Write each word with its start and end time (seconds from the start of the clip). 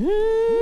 Mm-hmm. 0.00 0.54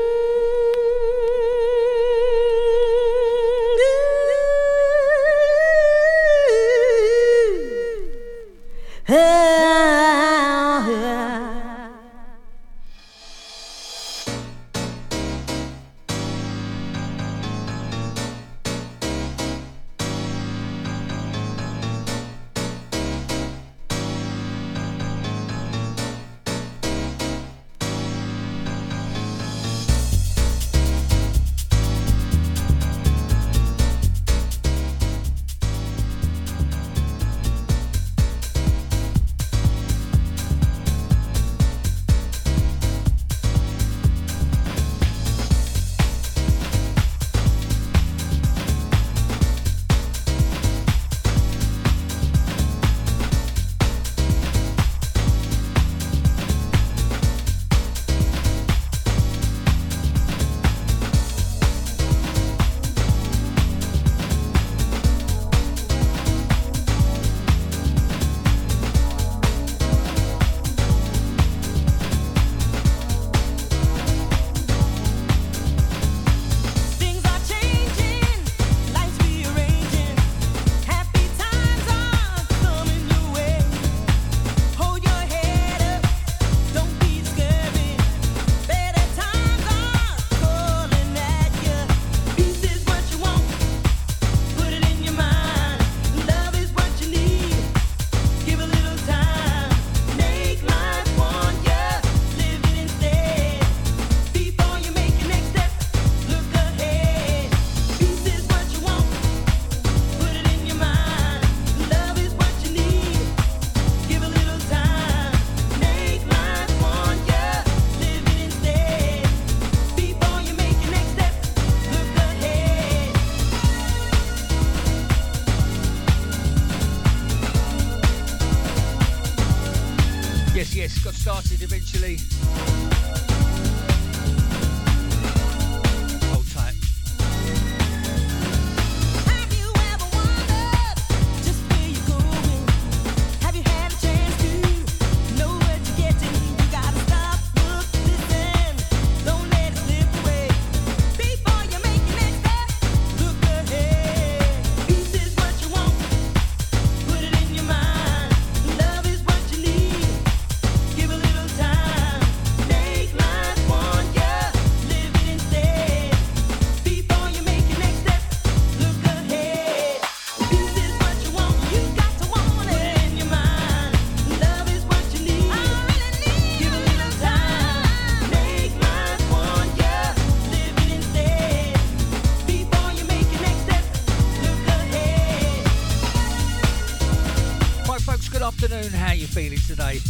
today. 189.76 190.05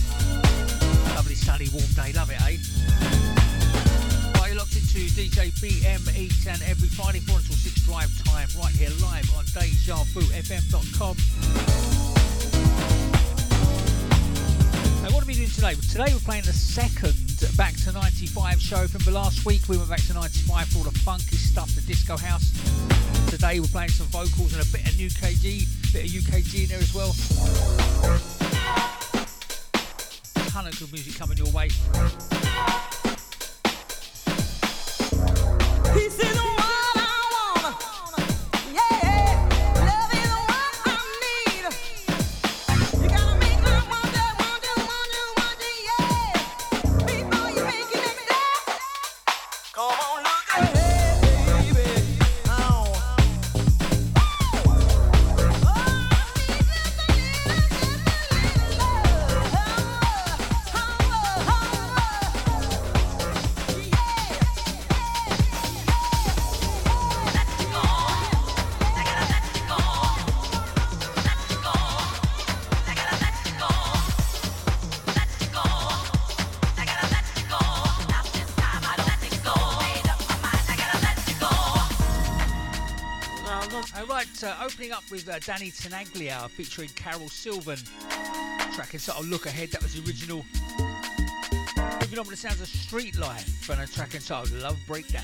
Opening 30.83 31.05
up 31.21 32.36
with 85.17 85.29
uh, 85.31 85.39
Danny 85.39 85.71
Tenaglia 85.71 86.51
featuring 86.51 86.91
Carole 86.91 87.29
Sylvan. 87.29 87.79
Track 88.75 88.93
entitled 88.93 89.27
Look 89.29 89.47
Ahead, 89.47 89.71
that 89.71 89.83
was 89.83 89.95
the 89.95 90.07
original. 90.07 90.45
Moving 92.03 92.19
on 92.19 92.27
with 92.27 92.31
the 92.31 92.37
sounds 92.37 92.61
of 92.61 92.69
Streetlife 92.69 93.71
and 93.71 93.81
a 93.81 93.87
track 93.87 94.15
entitled 94.15 94.53
Love 94.61 94.77
Breakdown. 94.87 95.23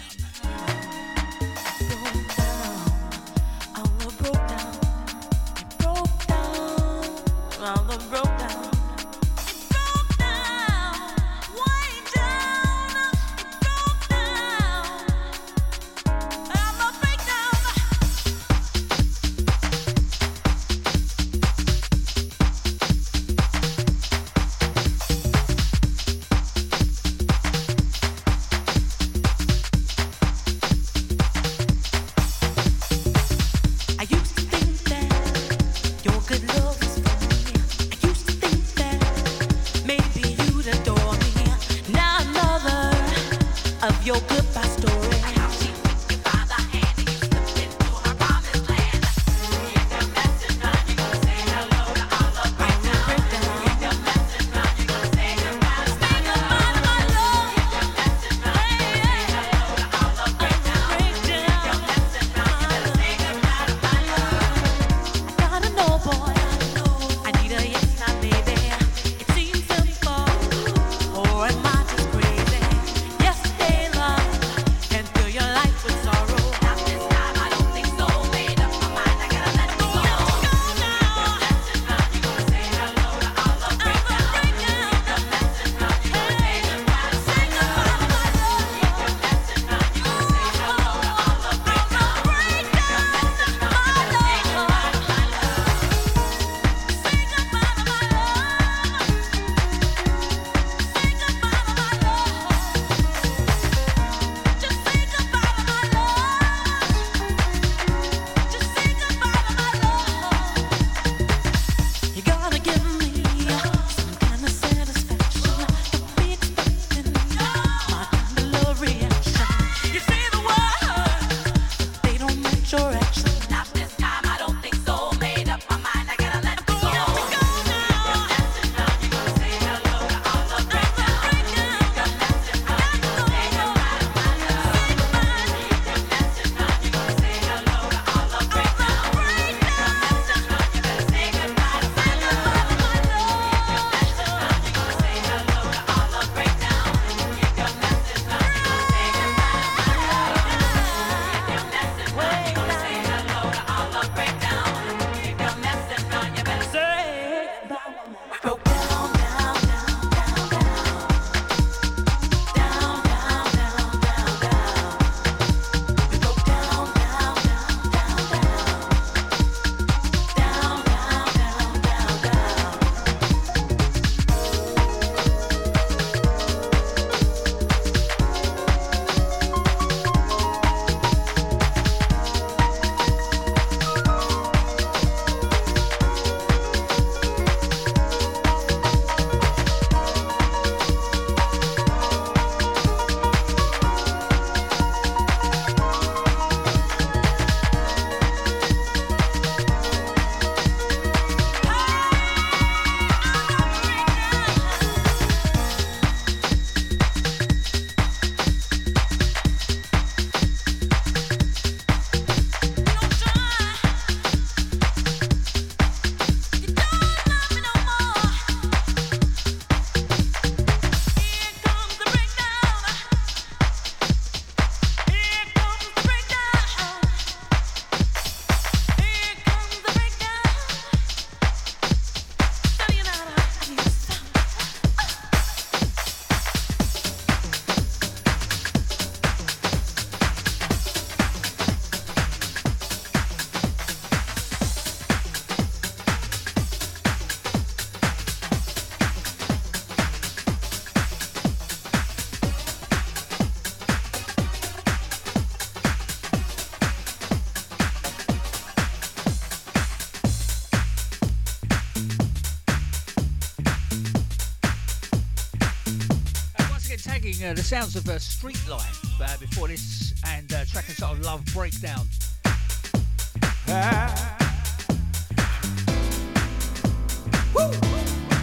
the 267.62 267.68
sounds 267.68 267.94
of 267.94 268.08
uh, 268.08 268.18
Street 268.18 268.58
Life 268.68 269.20
uh, 269.20 269.36
before 269.38 269.68
this 269.68 270.12
and 270.26 270.52
uh, 270.52 270.64
track 270.64 270.86
title 270.96 271.14
Love 271.22 271.44
Breakdown. 271.54 272.06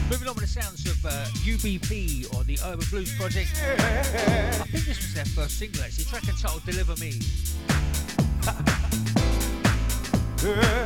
Moving 0.09 0.27
on 0.27 0.35
with 0.35 0.43
the 0.43 0.47
sounds 0.47 0.85
of 0.85 1.05
uh, 1.05 1.09
UBP 1.43 2.33
or 2.33 2.45
the 2.45 2.57
Urban 2.65 2.85
Blues 2.89 3.13
Project. 3.17 3.49
I 3.61 4.65
think 4.71 4.85
this 4.85 4.97
was 4.97 5.13
their 5.13 5.25
first 5.25 5.59
single 5.59 5.83
actually, 5.83 6.05
track 6.05 6.23
and 6.29 6.37
title 6.37 6.61
Deliver 6.65 6.95
Me. 6.95 7.19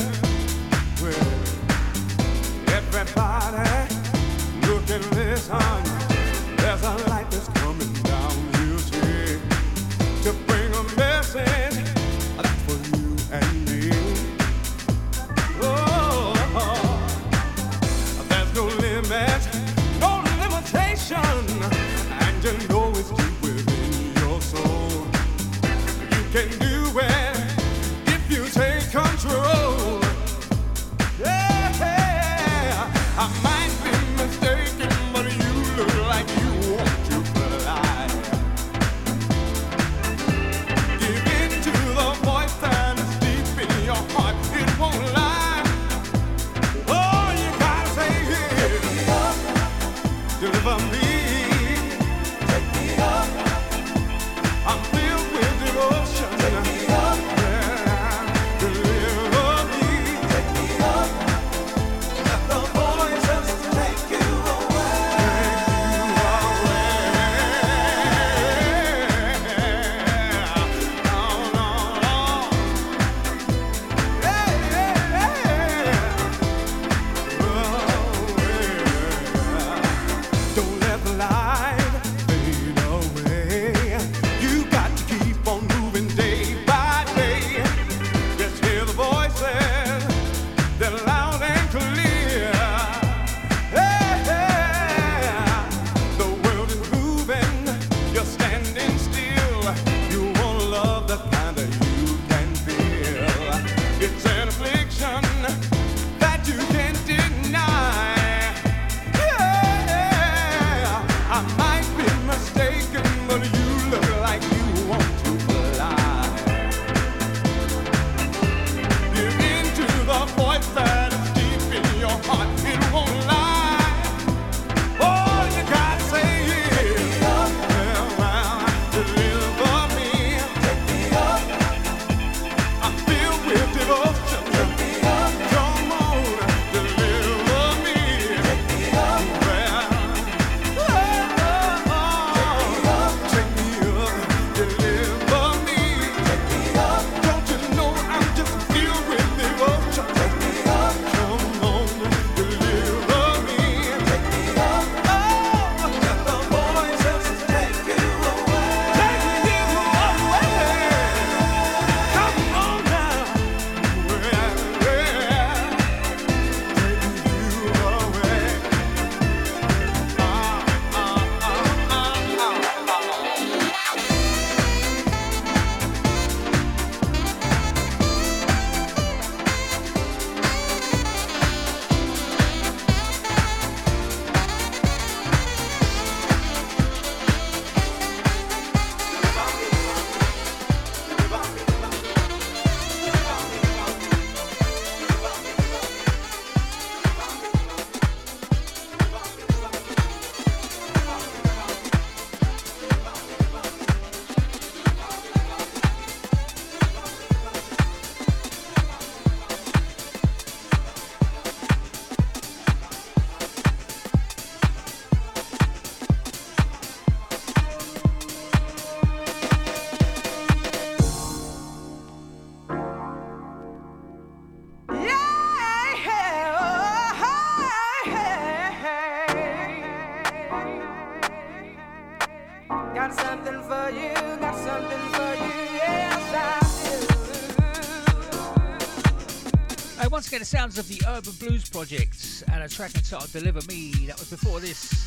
the 240.39 240.45
sounds 240.45 240.77
of 240.77 240.87
the 240.87 241.01
Urban 241.07 241.33
Blues 241.33 241.69
Project 241.69 242.43
and 242.53 242.63
a 242.63 242.69
track 242.69 242.95
entitled 242.95 243.31
Deliver 243.33 243.59
Me. 243.67 243.91
That 244.07 244.17
was 244.17 244.29
before 244.29 244.61
this. 244.61 245.00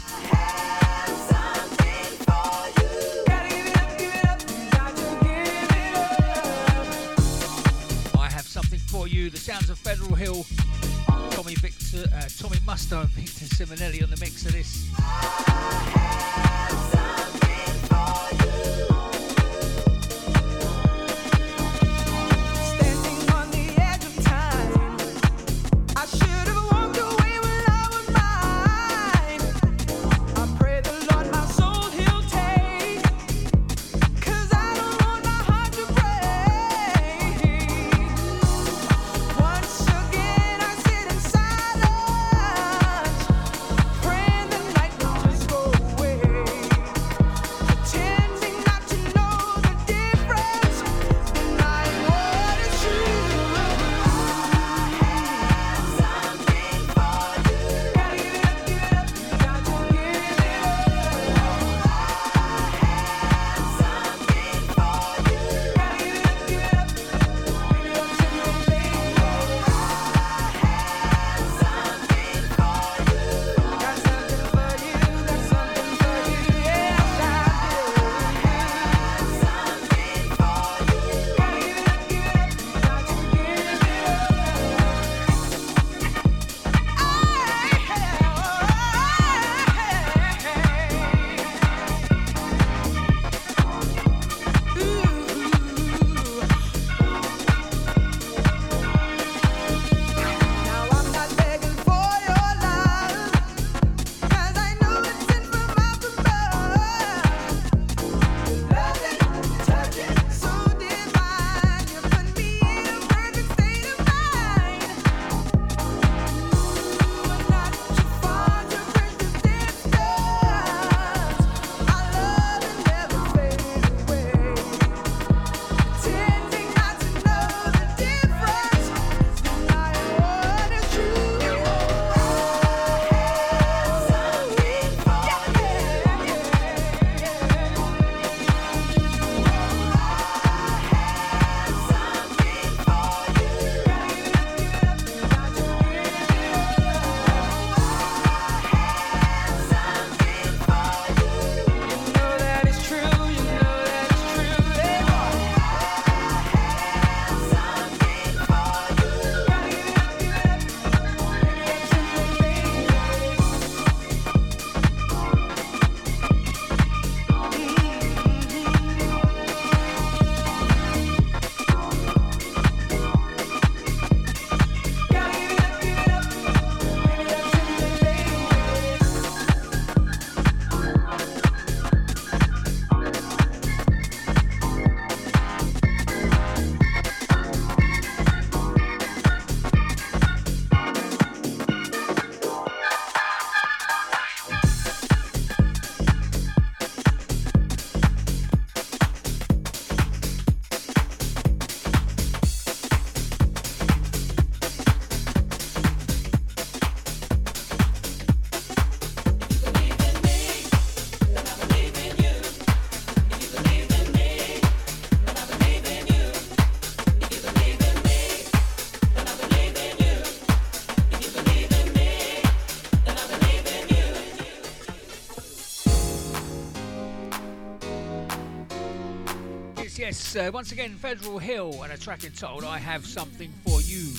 Uh, 230.36 230.50
once 230.52 230.72
again, 230.72 230.94
Federal 230.96 231.38
Hill 231.38 231.82
and 231.82 231.92
a 231.92 231.98
track 231.98 232.24
entitled 232.24 232.64
I 232.64 232.78
Have 232.78 233.06
Something 233.06 233.52
For 233.64 233.80
You. 233.82 234.10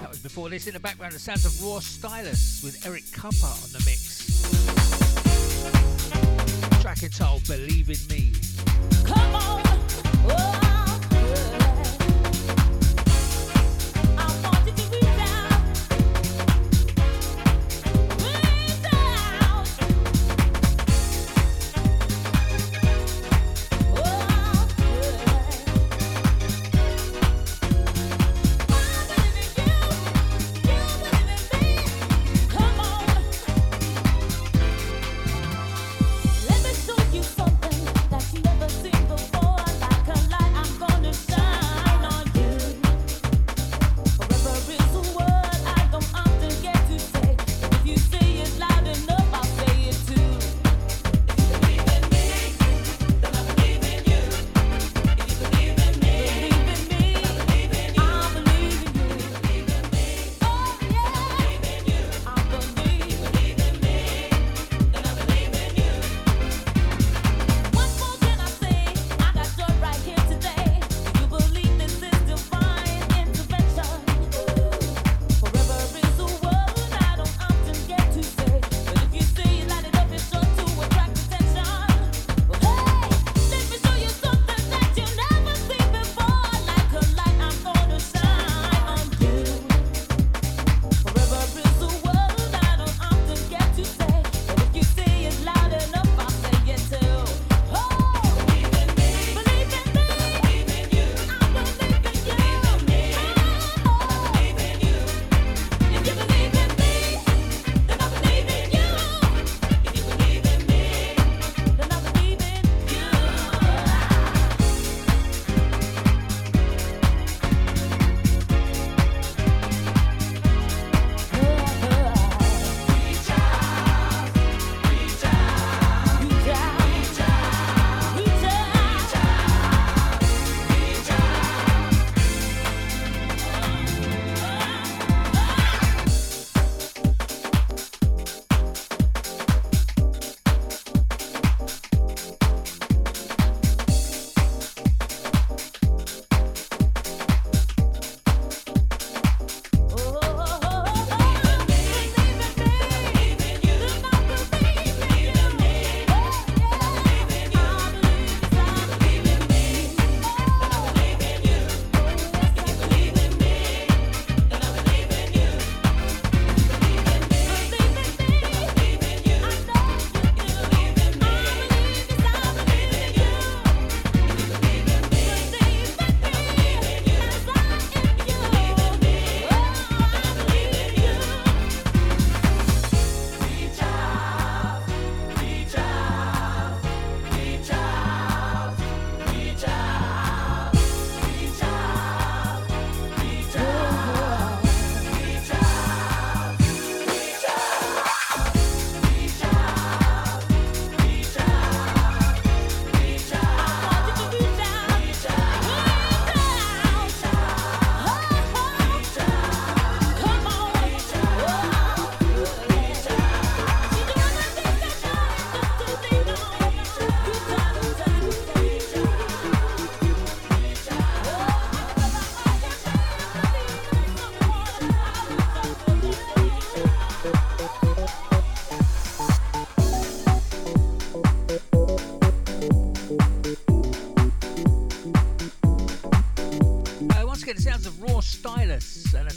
That 0.00 0.08
was 0.08 0.18
before 0.18 0.50
this. 0.50 0.66
In 0.66 0.74
the 0.74 0.80
background, 0.80 1.14
the 1.14 1.18
sounds 1.18 1.44
of 1.44 1.62
Raw 1.62 1.78
Stylus 1.78 2.62
with 2.62 2.86
Eric 2.86 3.04
Kupper 3.04 3.44
on 3.44 3.70
the 3.72 3.82
mix. 3.86 4.42
Track 6.82 7.02
entitled 7.02 7.46
Believe 7.46 7.90
in 7.90 7.96
Me. 8.08 8.11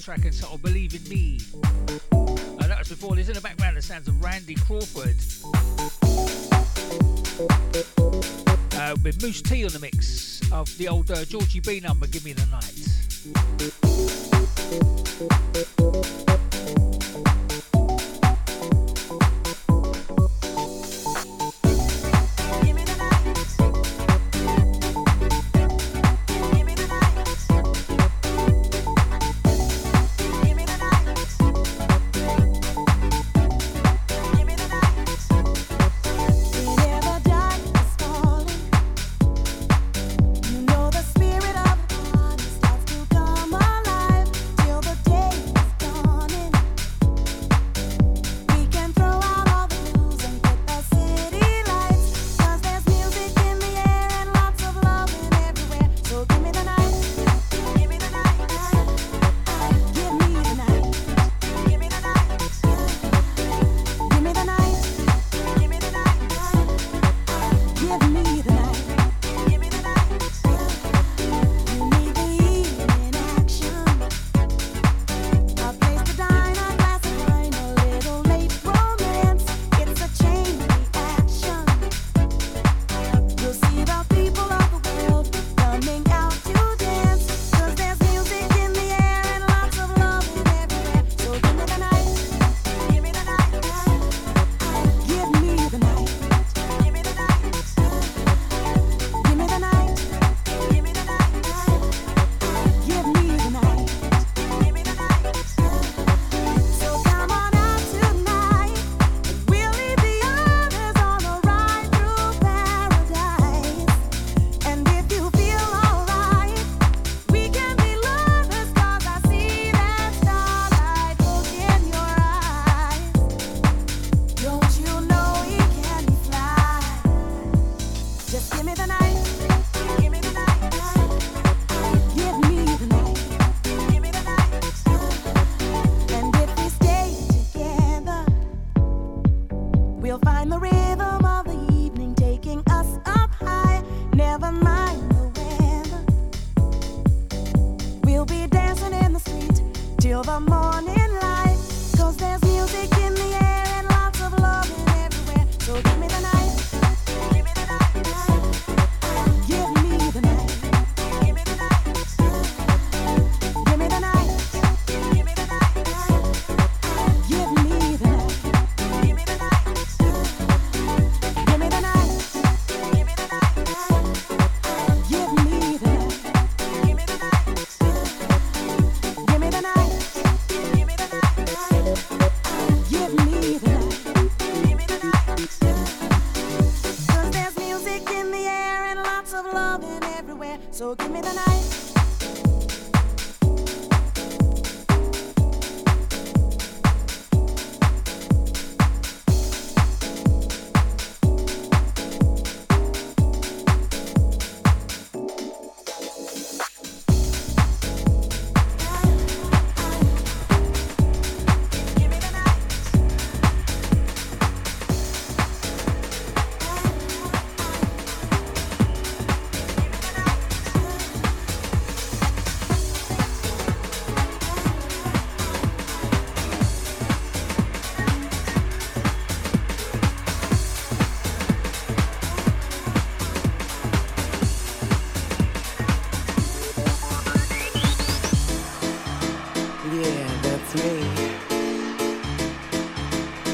Track 0.05 0.23
entitled 0.23 0.61
Believe 0.61 0.93
in 0.93 1.01
Me. 1.09 1.39
Uh, 2.11 2.67
that 2.67 2.77
was 2.77 2.89
before 2.89 3.15
there's 3.15 3.27
in 3.27 3.33
the 3.33 3.41
background 3.41 3.75
the 3.75 3.81
sounds 3.81 4.07
of 4.07 4.23
Randy 4.23 4.53
Crawford. 4.53 5.15
Uh, 8.79 8.95
with 9.03 9.19
Mousse 9.23 9.41
T 9.41 9.65
on 9.65 9.71
the 9.71 9.79
mix 9.79 10.41
of 10.51 10.77
the 10.77 10.87
old 10.87 11.09
uh, 11.09 11.25
Georgie 11.25 11.59
B 11.59 11.79
number, 11.79 12.05
Give 12.05 12.23
Me 12.23 12.33
the 12.33 12.45
Night. 12.51 12.74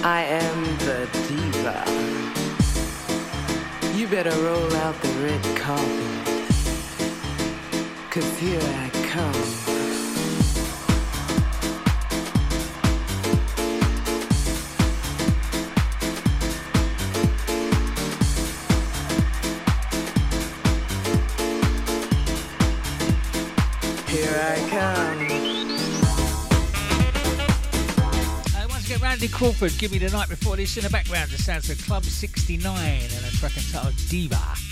I 0.04 0.24
am 0.24 0.64
the 0.80 1.08
diva. 1.28 1.86
You 3.96 4.08
better 4.08 4.32
roll 4.42 4.74
out 4.78 5.00
the 5.00 5.10
red 5.22 5.58
carpet. 5.58 6.48
Cause 8.10 8.40
here 8.40 8.60
I 8.60 8.90
come. 9.10 9.81
Crawford, 29.28 29.78
Give 29.78 29.92
Me 29.92 30.00
the 30.00 30.10
Night 30.10 30.30
before 30.30 30.56
this 30.56 30.78
in 30.78 30.84
the 30.84 30.90
background. 30.90 31.30
The 31.30 31.38
sounds 31.38 31.70
of 31.70 31.78
Club 31.86 32.04
69 32.04 32.66
and 32.66 33.26
a 33.26 33.32
track 33.38 33.56
entitled 33.56 33.96
Diva. 34.10 34.71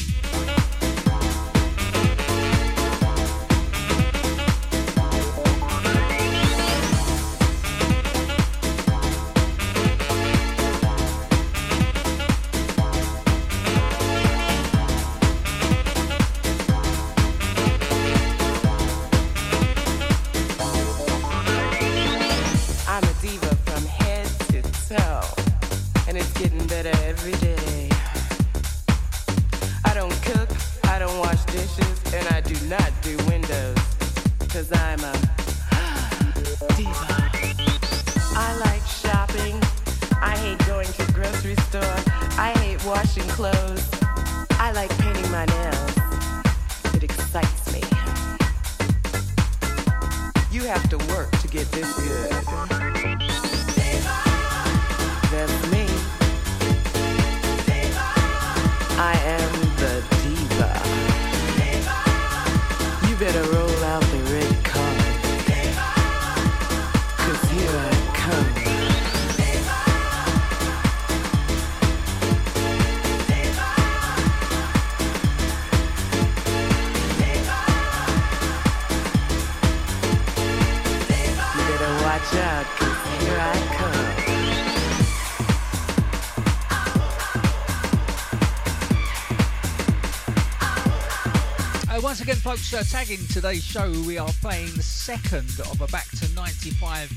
Again, 92.29 92.41
folks, 92.41 92.71
uh, 92.75 92.83
tagging 92.83 93.25
today's 93.33 93.63
show, 93.63 93.89
we 94.05 94.19
are 94.19 94.29
playing 94.39 94.71
the 94.75 94.83
second 94.83 95.49
of 95.61 95.81
a 95.81 95.87
back 95.87 96.07
to 96.11 96.31
95 96.35 97.11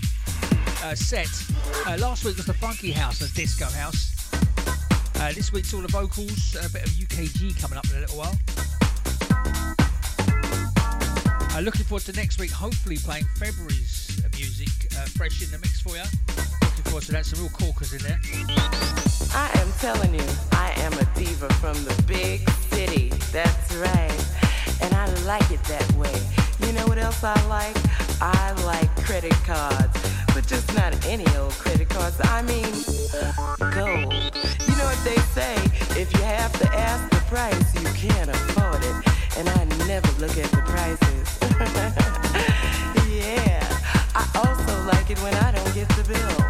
uh, 0.84 0.94
set. 0.94 1.28
Uh, 1.86 1.98
last 1.98 2.24
week 2.24 2.34
was 2.38 2.46
the 2.46 2.54
Funky 2.54 2.90
House 2.90 3.18
the 3.18 3.28
Disco 3.34 3.66
House. 3.66 4.32
Uh, 5.16 5.30
this 5.34 5.52
week's 5.52 5.74
all 5.74 5.82
the 5.82 5.88
vocals, 5.88 6.56
a 6.64 6.66
bit 6.72 6.86
of 6.86 6.92
UKG 6.92 7.60
coming 7.60 7.76
up 7.76 7.84
in 7.90 7.96
a 7.96 8.00
little 8.00 8.16
while. 8.16 8.34
Uh, 11.54 11.60
looking 11.60 11.84
forward 11.84 12.04
to 12.04 12.12
next 12.14 12.40
week, 12.40 12.50
hopefully 12.50 12.96
playing 12.96 13.26
February's 13.36 14.18
uh, 14.24 14.28
music 14.34 14.70
uh, 14.96 15.04
fresh 15.04 15.42
in 15.42 15.50
the 15.50 15.58
mix 15.58 15.82
for 15.82 15.94
you. 15.94 16.04
Looking 16.62 16.84
forward 16.84 17.02
to 17.02 17.12
that, 17.12 17.26
some 17.26 17.38
real 17.38 17.50
corkers 17.50 17.92
in 17.92 17.98
there. 17.98 18.18
I 19.34 19.50
am 19.60 19.70
telling 19.78 20.14
you, 20.14 20.24
I 20.52 20.72
am 20.76 20.94
a 20.94 21.04
diva 21.14 21.52
from 21.54 21.74
the 21.84 22.02
big 22.06 22.48
city. 22.70 23.10
That's 23.30 23.74
right. 23.74 24.21
Like 25.26 25.50
it 25.52 25.62
that 25.64 25.92
way. 25.94 26.12
You 26.66 26.72
know 26.72 26.86
what 26.86 26.98
else 26.98 27.22
I 27.22 27.34
like? 27.46 27.76
I 28.20 28.52
like 28.64 28.90
credit 29.04 29.32
cards. 29.44 29.96
But 30.34 30.46
just 30.46 30.74
not 30.74 30.92
any 31.06 31.26
old 31.36 31.52
credit 31.52 31.88
cards. 31.88 32.20
I 32.24 32.42
mean, 32.42 32.72
gold. 33.72 34.12
You 34.66 34.74
know 34.76 34.88
what 34.90 35.00
they 35.04 35.18
say? 35.30 35.54
If 36.00 36.12
you 36.12 36.22
have 36.22 36.52
to 36.58 36.66
ask 36.74 37.08
the 37.10 37.22
price, 37.28 37.74
you 37.74 37.88
can't 37.94 38.30
afford 38.30 38.82
it. 38.82 39.38
And 39.38 39.48
I 39.48 39.64
never 39.86 40.10
look 40.20 40.36
at 40.36 40.50
the 40.50 40.62
prices. 40.66 41.38
yeah. 43.08 43.62
I 44.14 44.28
also 44.42 44.86
like 44.88 45.10
it 45.10 45.18
when 45.22 45.34
I 45.34 45.52
don't 45.52 45.74
get 45.74 45.88
the 45.90 46.04
bill. 46.04 46.41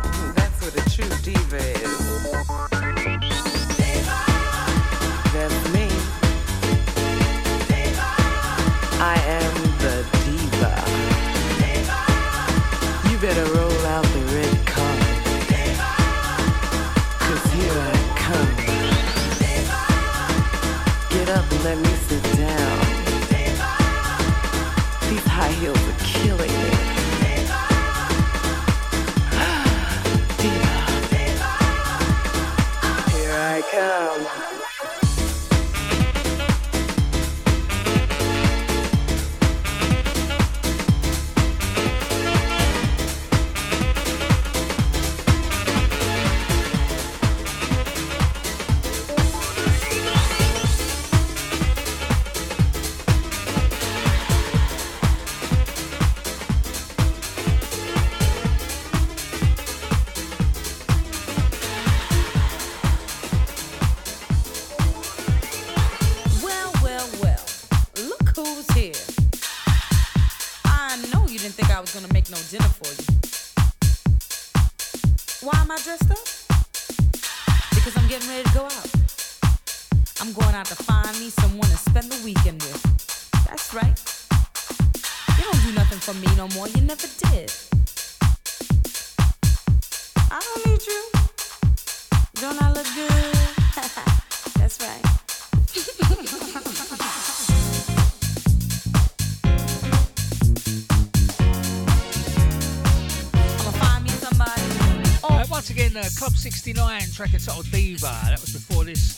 Track 107.23 107.35
entitled 107.35 107.71
Diva. 107.71 108.19
That 108.25 108.41
was 108.41 108.53
before 108.53 108.85
this. 108.85 109.17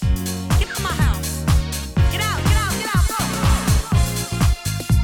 get 0.59 0.69
out 0.69 0.83
my 0.83 0.93
house. 0.93 1.43
Get 2.13 2.21
out, 2.21 2.43
get 2.45 2.53
out, 2.53 2.73
get 2.77 2.95
out, 2.95 3.09
go. 3.09 3.17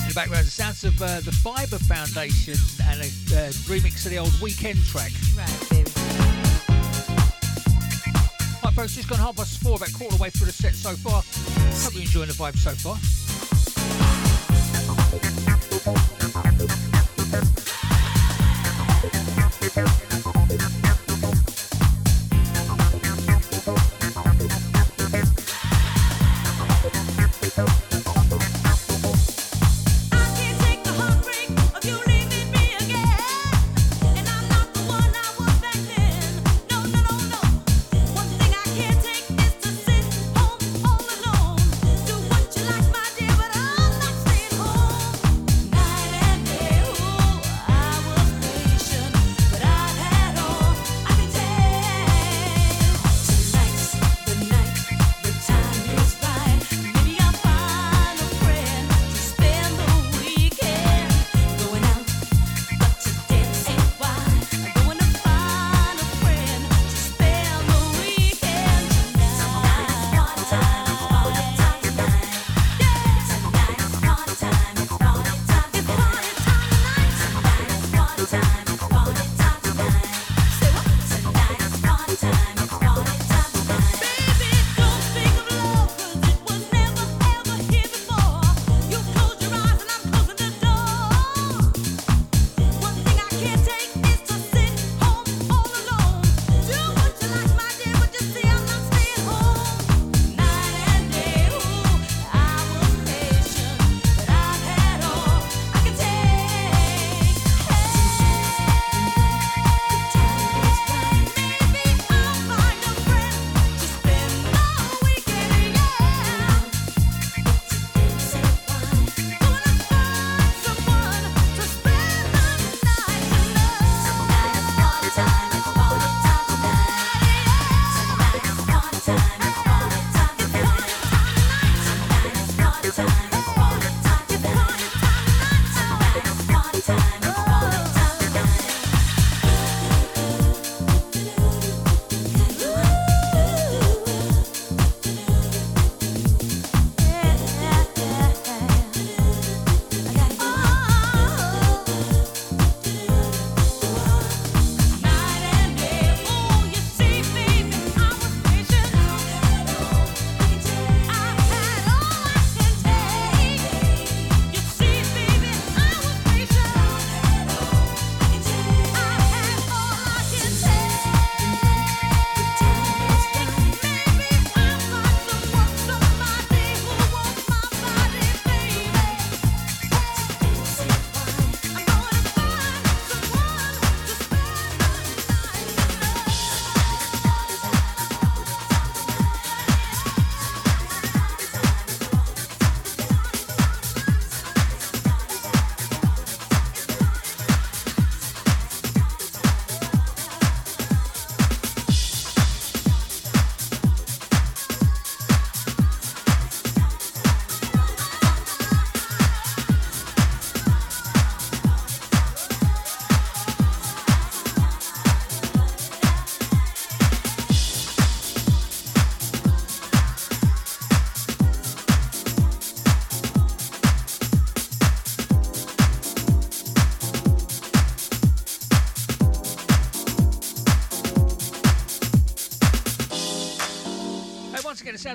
In 0.03 0.09
the 0.09 0.15
background, 0.15 0.45
the 0.45 0.51
sounds 0.51 0.85
of 0.85 1.01
uh, 1.01 1.21
the 1.21 1.33
Fibre 1.33 1.79
Foundation 1.79 2.57
and 2.85 3.01
a 3.01 3.07
uh, 3.07 3.49
remix 3.73 4.05
of 4.05 4.11
the 4.11 4.19
old 4.19 4.39
Weekend 4.43 4.85
track. 4.85 5.13
Right, 5.35 5.71
baby. 5.71 5.91
Right, 8.63 8.75
folks, 8.75 8.95
just 8.97 9.09
gone 9.09 9.19
half 9.19 9.37
past 9.37 9.63
four, 9.63 9.77
about 9.77 9.95
quarter 9.95 10.17
way 10.17 10.29
through 10.29 10.49
the 10.49 10.53
set 10.53 10.75
so 10.75 10.93
far. 10.93 11.23
Hope 11.83 11.95
you're 11.95 12.03
enjoying 12.03 12.29
the 12.29 12.35
vibe 12.35 12.59
so 12.59 12.73
far. 12.73 12.99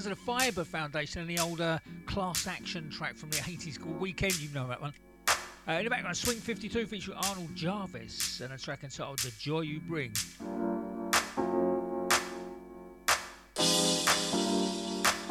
Of 0.06 0.12
the 0.12 0.16
Fibre 0.18 0.64
Foundation 0.64 1.22
and 1.22 1.30
the 1.30 1.39
older 1.39 1.80
uh, 1.84 2.12
class 2.12 2.45
action 2.45 2.91
track 2.91 3.16
from 3.16 3.32
the 3.32 3.38
80s 3.38 3.80
called 3.80 3.99
Weekend. 3.99 4.39
You 4.39 4.49
know 4.53 4.68
that 4.68 4.80
one. 4.80 4.93
Uh, 5.68 5.72
in 5.72 5.86
the 5.86 5.89
background, 5.89 6.16
Swing 6.16 6.38
52 6.38 6.86
featuring 6.86 7.18
Arnold 7.18 7.56
Jarvis 7.56 8.39
and 8.41 8.53
a 8.53 8.58
track 8.58 8.84
entitled 8.84 9.18
The 9.20 9.32
Joy 9.39 9.62
You 9.62 9.80
Bring. 9.80 10.12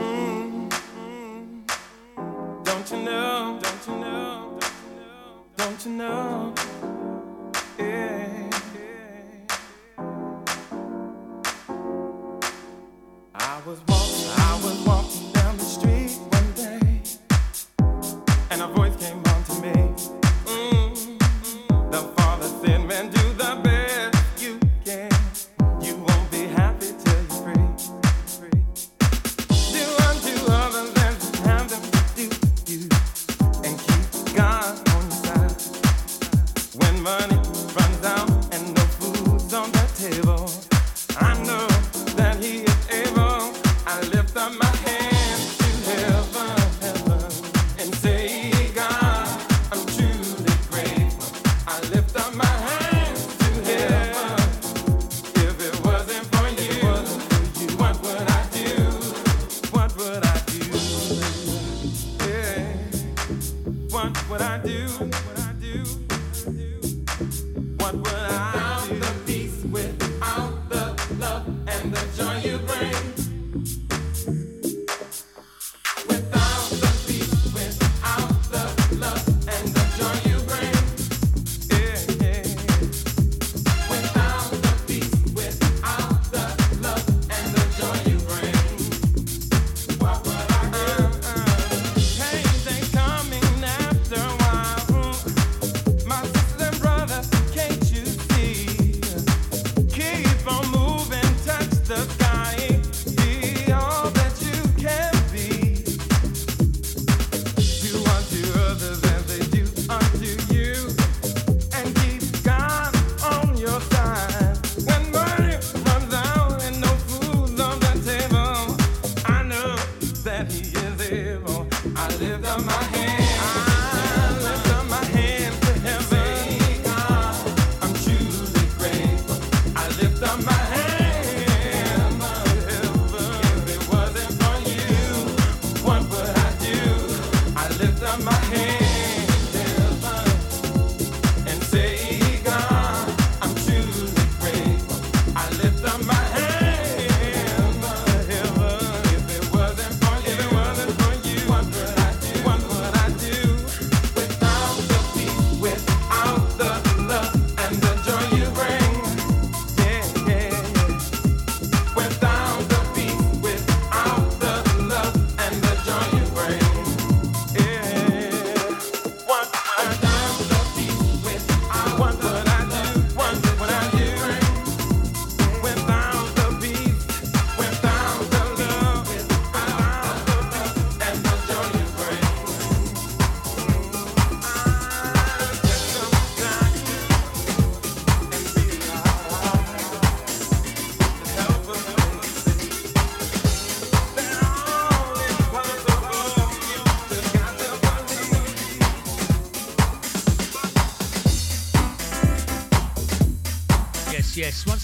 Mm-hmm. 0.00 0.68
Don't 2.64 2.90
you 2.90 2.96
know? 2.96 3.60
Don't 3.62 3.86
you 3.86 3.94
know? 4.00 4.58
Don't 5.56 5.86
you 5.86 5.92
know? 5.92 6.54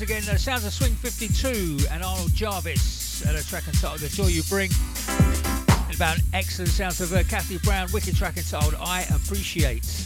Once 0.00 0.10
again, 0.10 0.24
the 0.24 0.38
sounds 0.38 0.64
of 0.64 0.72
Swing 0.72 0.94
52 0.94 1.84
and 1.90 2.02
Arnold 2.02 2.32
Jarvis 2.32 3.22
at 3.26 3.34
a 3.34 3.46
track 3.46 3.68
entitled 3.68 4.00
The 4.00 4.08
Joy 4.08 4.28
You 4.28 4.42
Bring. 4.44 4.70
And 5.06 5.94
about 5.94 6.16
excellent 6.32 6.70
sounds 6.70 7.02
of 7.02 7.12
uh, 7.12 7.22
Kathy 7.24 7.58
Brown, 7.58 7.86
wicked 7.92 8.16
track 8.16 8.38
entitled 8.38 8.76
I 8.80 9.02
Appreciate. 9.14 9.99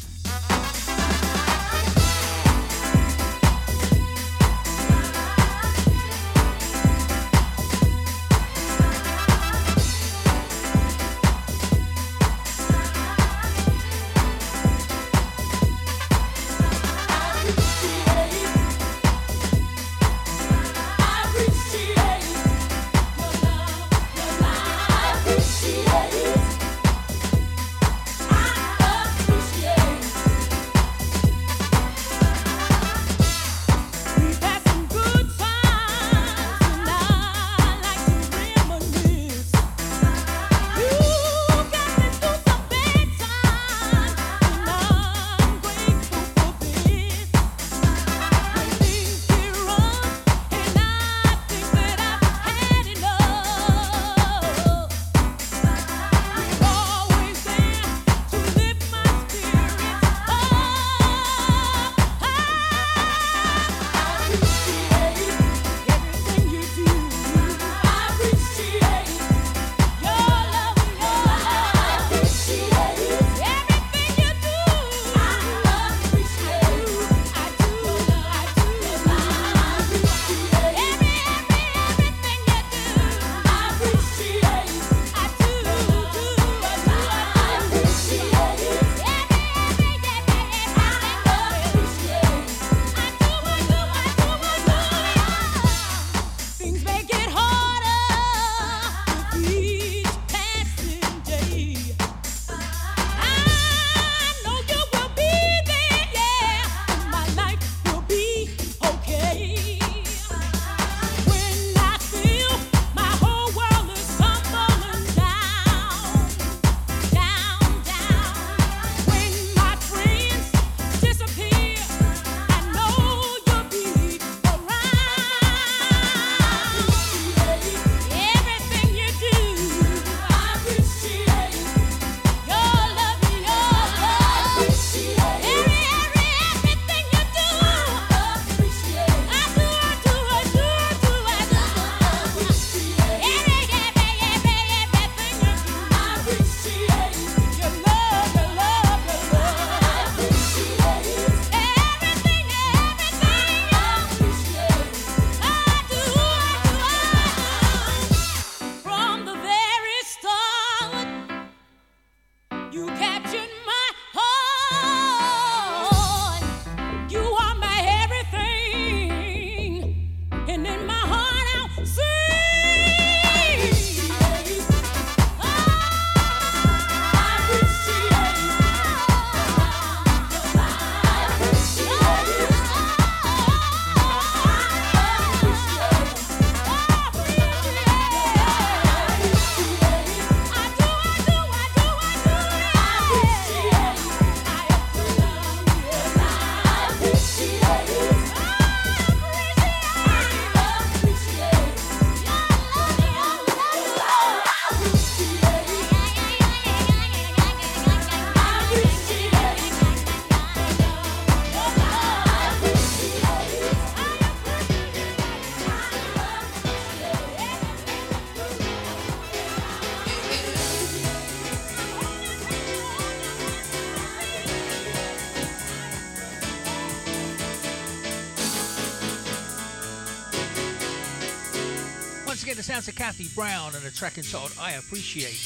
The 232.84 232.92
Kathy 232.92 233.28
Brown 233.34 233.74
and 233.74 233.82
a 233.86 233.90
track 233.90 234.18
entitled 234.18 234.52
I 234.60 234.72
Appreciate. 234.72 235.40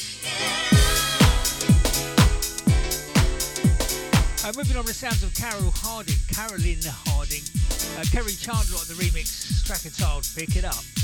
Uh, 4.43 4.51
moving 4.57 4.75
on 4.75 4.83
to 4.83 4.87
the 4.89 4.93
sounds 4.93 5.23
of 5.23 5.33
Carol 5.35 5.71
Harding, 5.73 6.15
Carolyn 6.27 6.79
Harding, 7.07 7.43
uh, 7.97 8.03
Kerri 8.11 8.35
Chandler 8.35 8.77
on 8.77 8.87
the 8.87 8.95
remix, 8.95 9.65
track 9.65 9.85
entitled 9.85 10.27
Pick 10.35 10.57
It 10.57 10.65
Up. 10.65 10.98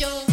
yo. 0.00 0.29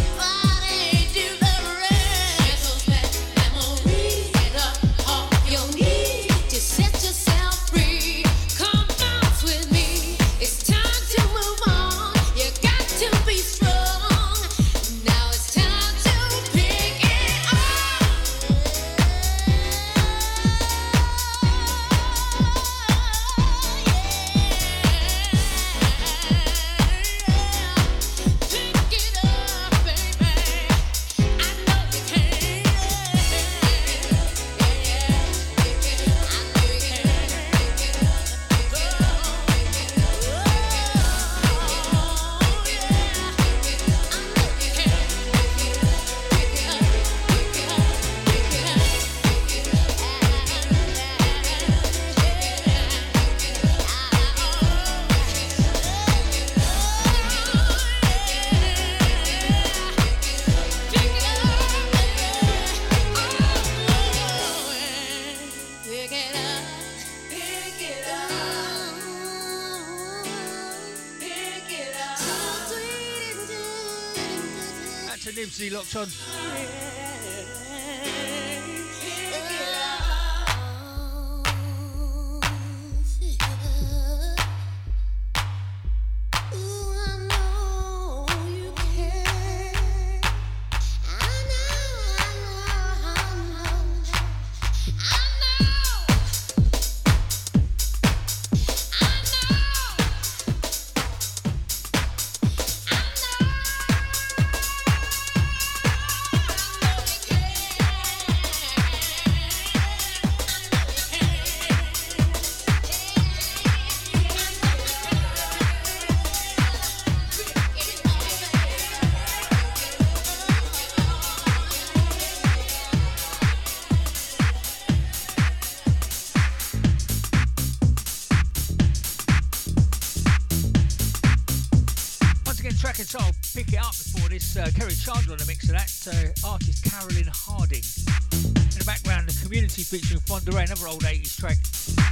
Wonder 140.37 140.59
another 140.59 140.87
old 140.87 141.01
80s 141.01 141.35
track, 141.39 141.57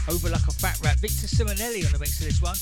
Over 0.09 0.31
Like 0.31 0.47
a 0.47 0.51
Fat 0.51 0.79
Rat. 0.83 0.97
Victor 0.97 1.27
Simonelli 1.27 1.85
on 1.85 1.91
the 1.91 1.99
mix 1.99 2.19
of 2.21 2.25
this 2.25 2.41
one. 2.41 2.55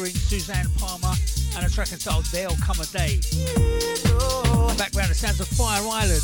featuring 0.00 0.14
Suzanne 0.14 0.66
Palmer 0.78 1.14
and 1.56 1.66
a 1.66 1.70
track 1.70 1.92
entitled 1.92 2.24
There'll 2.26 2.56
Come 2.56 2.80
a 2.80 2.86
Day. 2.86 3.20
Background, 4.78 5.10
the 5.10 5.14
sounds 5.14 5.40
of 5.40 5.48
Fire 5.48 5.82
Island. 5.82 6.22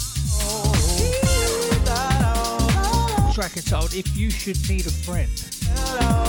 Track 3.35 3.57
entitled 3.57 3.95
If 3.95 4.17
You 4.17 4.31
Should 4.31 4.57
Need 4.69 4.87
a 4.87 4.91
Friend. 4.91 6.26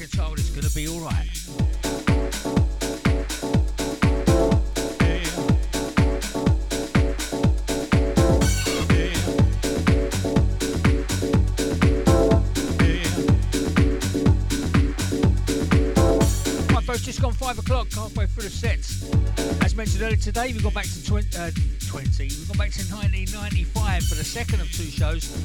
guitar 0.00 0.30
and 0.30 0.38
it's 0.38 0.48
going 0.48 0.66
to 0.66 0.74
be 0.74 0.88
alright. 0.88 1.28
Just 17.04 17.22
gone 17.22 17.32
five 17.32 17.58
o'clock, 17.58 17.90
halfway 17.92 18.26
through 18.26 18.44
the 18.44 18.50
set. 18.50 18.78
As 19.64 19.74
mentioned 19.74 20.02
earlier 20.02 20.16
today, 20.16 20.52
we've 20.52 20.62
gone 20.62 20.72
back 20.72 20.84
to 20.84 21.16
uh, 21.16 21.50
20, 21.88 22.24
we've 22.24 22.48
gone 22.48 22.58
back 22.58 22.70
to 22.70 22.84
1995 22.84 24.04
for 24.04 24.14
the 24.14 24.24
second 24.24 24.60
of 24.60 24.70
two 24.70 24.84
shows. 24.84 25.44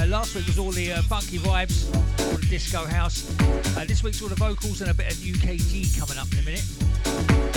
Uh, 0.00 0.06
last 0.06 0.34
week 0.34 0.46
was 0.46 0.58
all 0.58 0.72
the 0.72 0.92
uh, 0.92 1.02
funky 1.02 1.38
vibes 1.38 2.13
disco 2.42 2.84
house. 2.86 3.28
Uh, 3.76 3.84
this 3.86 4.02
week's 4.02 4.22
all 4.22 4.28
the 4.28 4.34
vocals 4.34 4.80
and 4.80 4.90
a 4.90 4.94
bit 4.94 5.10
of 5.10 5.18
UKG 5.18 5.98
coming 5.98 6.18
up 6.18 6.30
in 6.32 6.38
a 6.38 6.42
minute. 6.42 6.64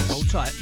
Hold 0.09 0.29
tight. 0.29 0.53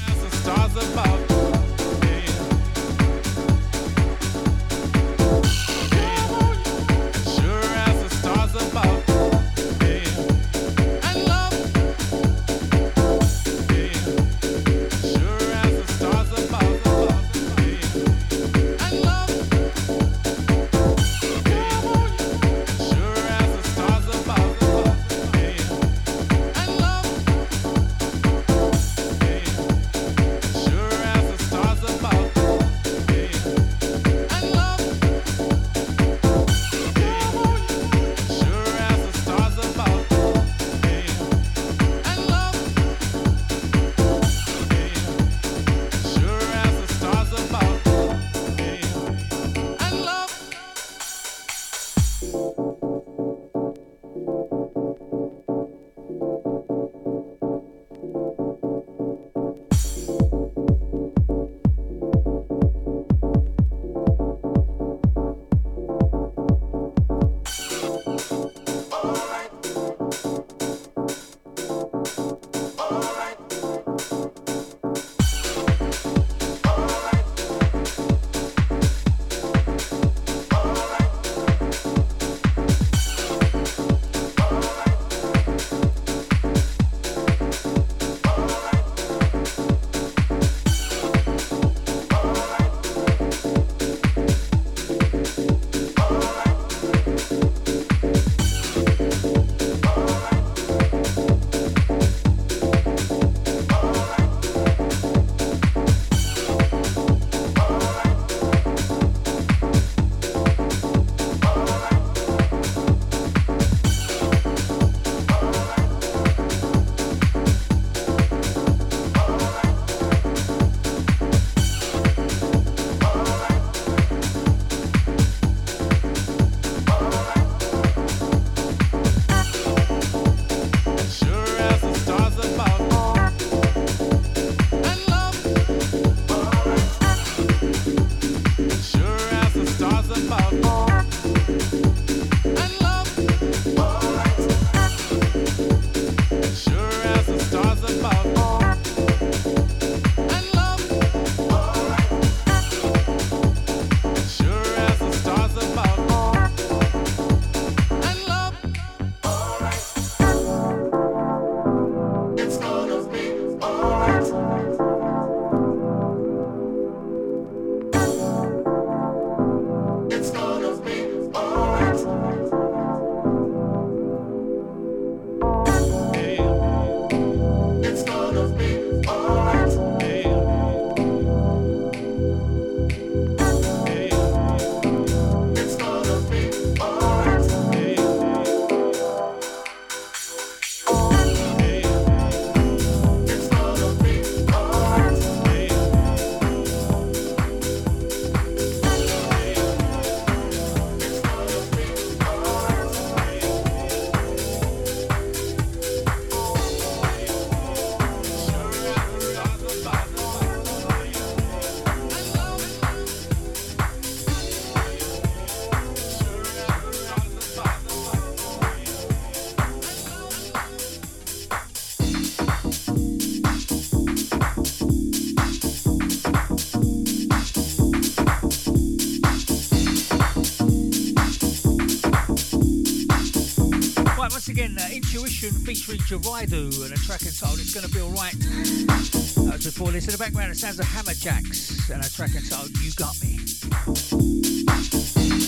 Gerideau 236.05 236.69
and 236.83 236.93
a 236.93 236.97
track 236.97 237.23
entitled 237.23 237.59
It's 237.59 237.73
Gonna 237.73 237.87
Be 237.87 237.99
Alright. 237.99 238.37
That 238.37 239.53
was 239.53 239.65
before 239.65 239.91
this. 239.91 240.05
In 240.05 240.11
the 240.11 240.19
background, 240.19 240.51
it 240.51 240.57
sounds 240.57 240.77
of 240.77 240.85
Hammerjaxx 240.85 241.89
and 241.89 242.05
a 242.05 242.09
track 242.09 242.35
entitled 242.35 242.77
You 242.77 242.91
Got 242.93 243.19
Me. 243.23 243.37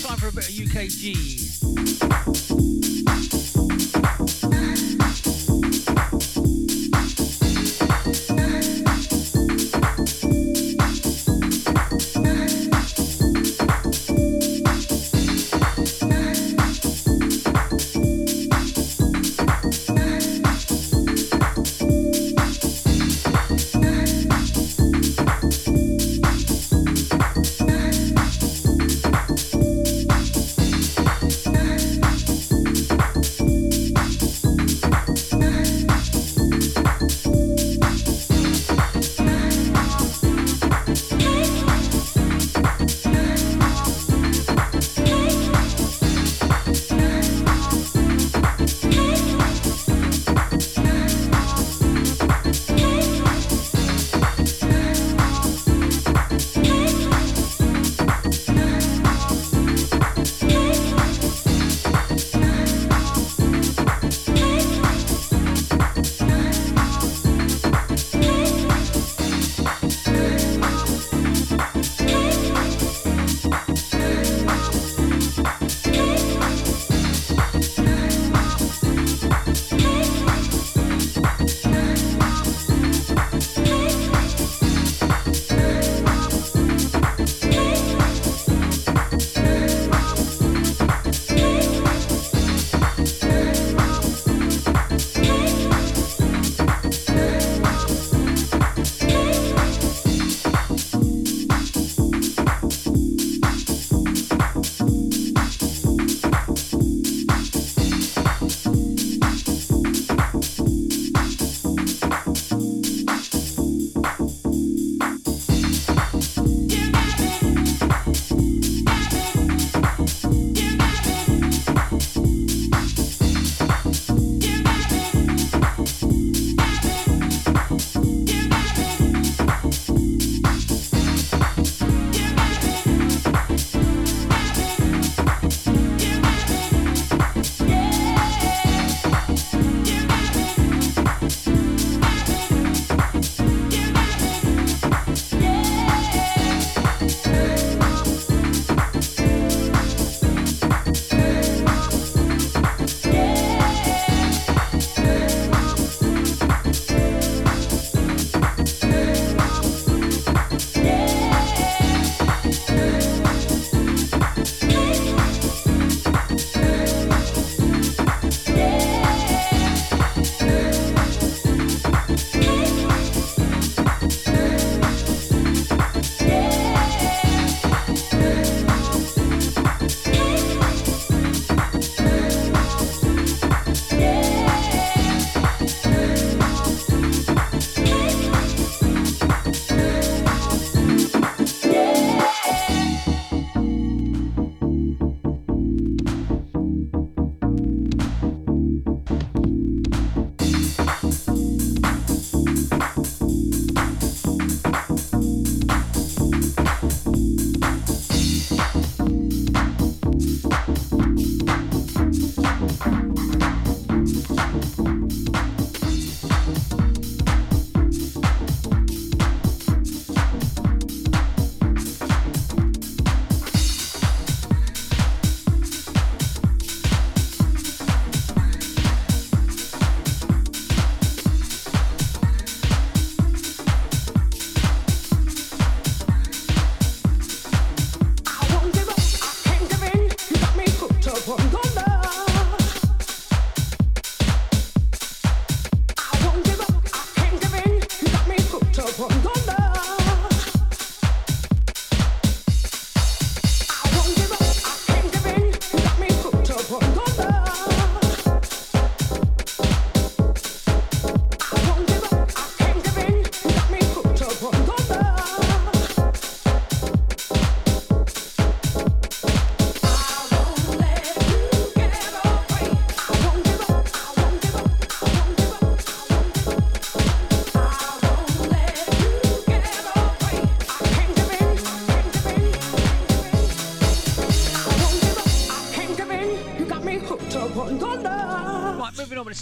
Time 0.02 0.18
for 0.18 0.28
a 0.28 0.32
bit 0.32 0.48
of 0.48 0.54
UKG. 0.54 1.47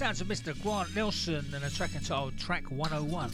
sounds 0.07 0.20
of 0.20 0.28
Mr. 0.28 0.62
Grant 0.62 0.94
Nelson 0.94 1.44
and 1.52 1.64
a 1.64 1.70
track 1.70 1.96
entitled 1.96 2.38
Track 2.38 2.70
101. 2.70 3.32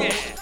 Yeah. 0.00 0.35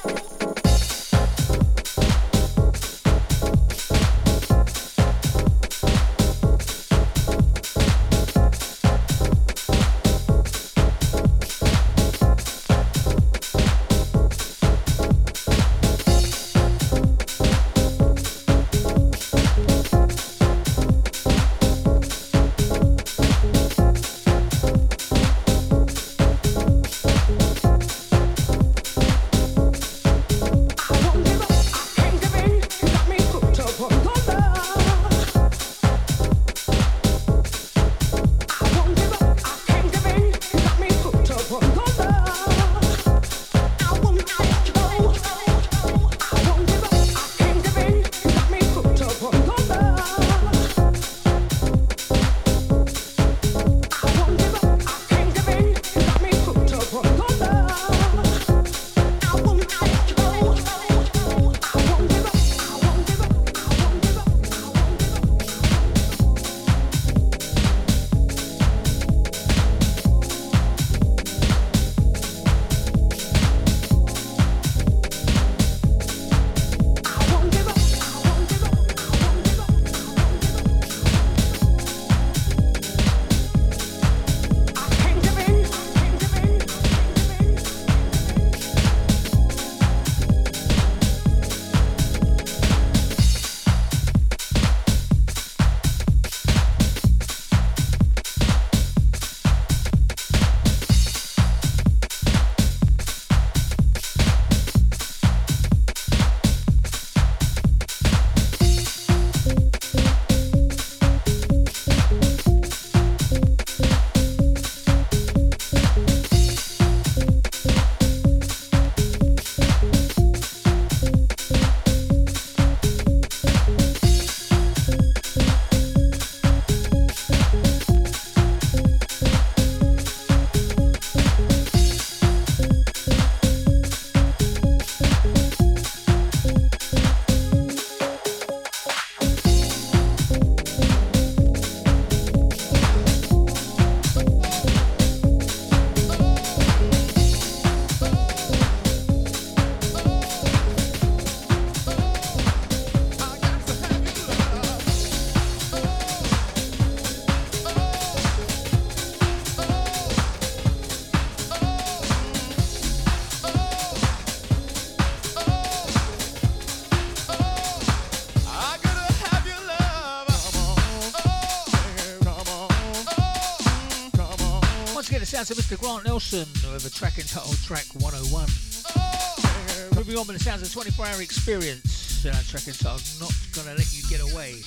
sounds 175.34 175.50
of 175.50 175.56
Mr. 175.56 175.76
Grant 175.80 176.04
Nelson 176.04 176.46
with 176.72 176.86
a 176.86 176.90
track 176.90 177.18
entitled 177.18 177.58
Track 177.64 177.86
101. 177.94 178.46
Oh! 178.94 179.90
Uh, 179.90 179.94
moving 179.96 180.16
on 180.16 180.28
with 180.28 180.38
the 180.38 180.44
sounds 180.44 180.62
of 180.62 180.72
24 180.72 181.06
Hour 181.06 181.22
Experience, 181.22 182.24
uh, 182.24 182.30
track 182.46 182.68
entitled 182.68 183.02
Not 183.18 183.34
Gonna 183.52 183.74
Let 183.74 183.92
You 183.92 184.04
Get 184.08 184.20
Away. 184.20 184.62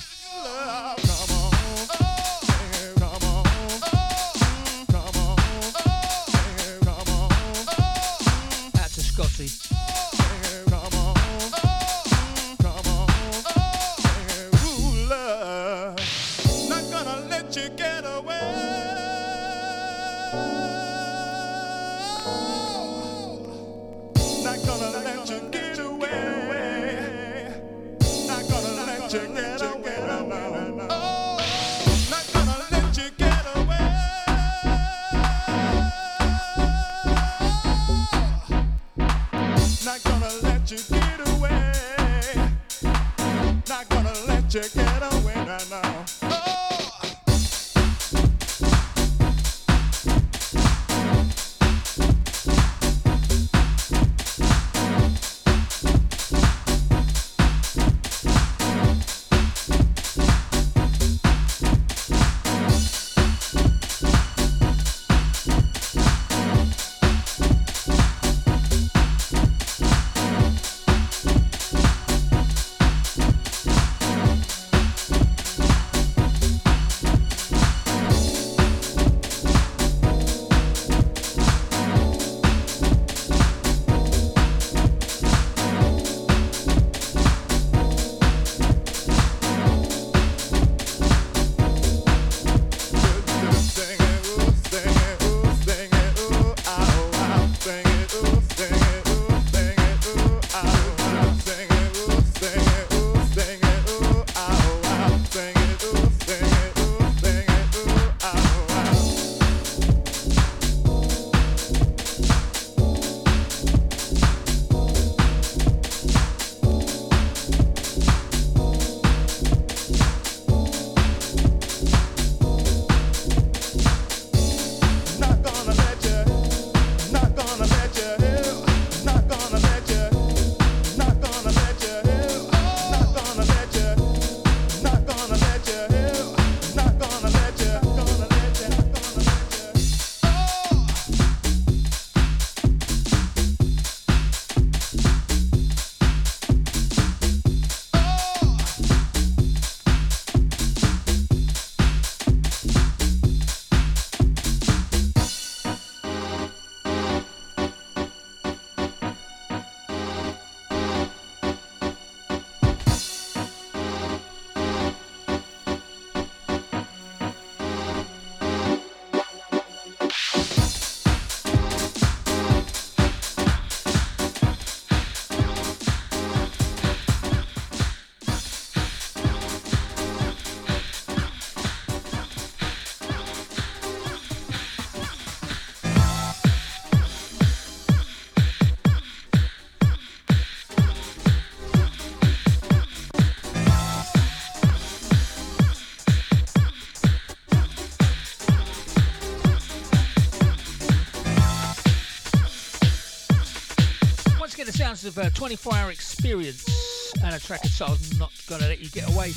Of 205.04 205.18
a 205.18 205.30
24 205.30 205.74
hour 205.74 205.90
experience 205.90 207.12
and 207.22 207.34
a 207.34 207.38
track 207.38 207.64
entitled 207.64 208.00
Not 208.18 208.32
Gonna 208.48 208.66
Let 208.66 208.80
You 208.80 208.88
Get 208.90 209.08
Away. 209.08 209.32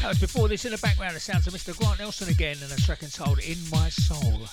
That 0.00 0.08
was 0.08 0.18
before 0.18 0.48
this 0.48 0.64
in 0.64 0.72
the 0.72 0.78
background, 0.78 1.14
the 1.14 1.20
sounds 1.20 1.46
of 1.46 1.52
Mr. 1.52 1.76
Grant 1.76 1.98
Nelson 1.98 2.28
again 2.28 2.56
and 2.62 2.72
a 2.72 2.76
track 2.76 3.02
entitled 3.02 3.40
In 3.40 3.58
My 3.70 3.90
Soul. 3.90 4.48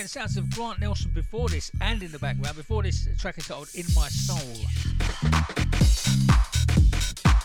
Again, 0.00 0.08
sounds 0.08 0.38
of 0.38 0.48
Grant 0.54 0.80
Nelson 0.80 1.10
before 1.10 1.50
this 1.50 1.70
and 1.82 2.02
in 2.02 2.10
the 2.10 2.18
background. 2.18 2.56
Before 2.56 2.82
this, 2.82 3.06
track 3.18 3.36
entitled 3.36 3.68
In 3.74 3.84
My 3.94 4.08
Soul. 4.08 4.38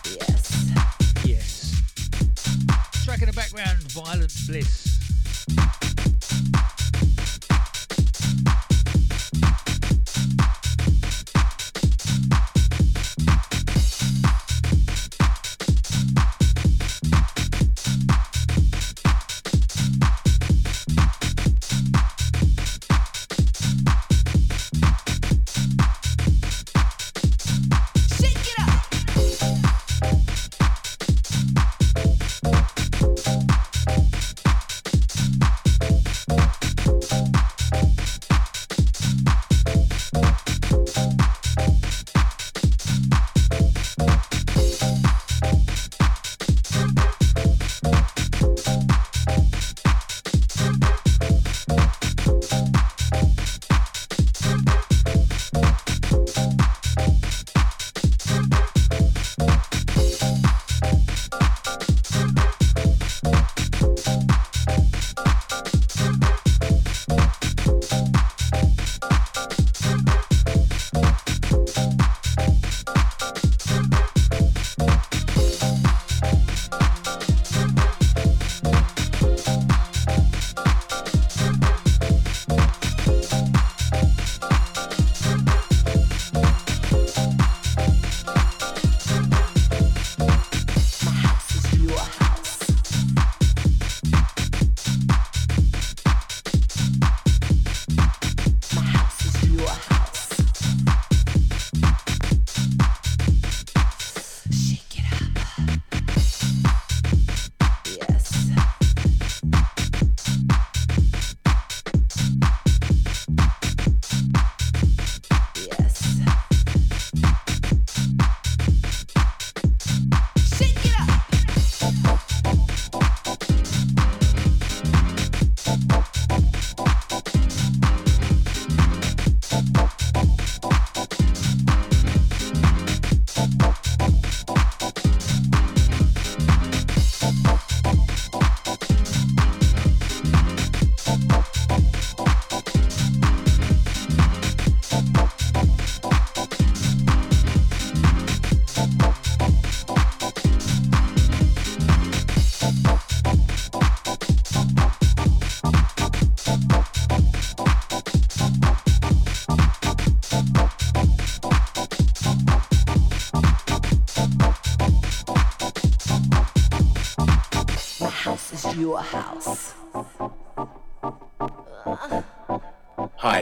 Yes. 0.05 0.71
Yes. 1.25 3.03
Track 3.03 3.21
in 3.21 3.27
the 3.27 3.33
background, 3.35 3.79
Violent 3.91 4.33
Bliss. 4.47 4.84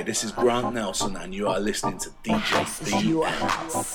Hi, 0.03 0.07
this 0.07 0.25
is 0.25 0.34
Grant 0.34 0.73
Nelson, 0.73 1.15
and 1.15 1.34
you 1.34 1.47
are 1.47 1.61
listening 1.61 1.97
to 1.99 2.09
DJ 2.25 2.67
house. 3.25 3.93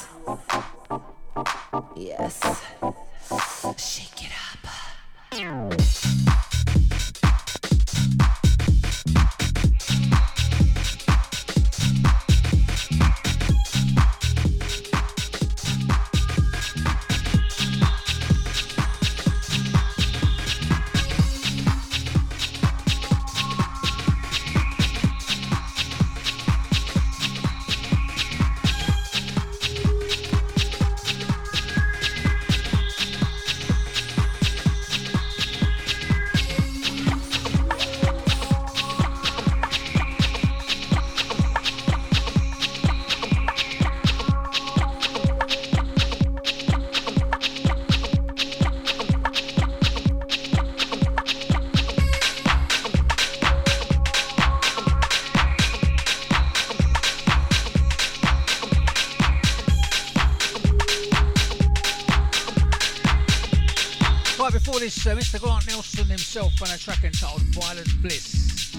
Uh, 65.09 65.17
Mr. 65.17 65.41
Grant 65.41 65.67
Nelson 65.69 66.05
himself 66.07 66.53
on 66.61 66.69
a 66.69 66.77
track 66.77 67.03
entitled 67.05 67.43
Violent 67.55 68.03
Bliss. 68.03 68.75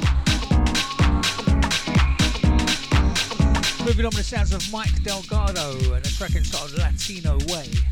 Moving 3.79 4.05
on 4.05 4.09
with 4.09 4.17
the 4.17 4.23
sounds 4.23 4.53
of 4.53 4.71
Mike 4.71 5.01
Delgado 5.03 5.93
and 5.93 6.05
a 6.05 6.09
track 6.09 6.35
entitled 6.35 6.77
Latino 6.77 7.37
Way. 7.47 7.88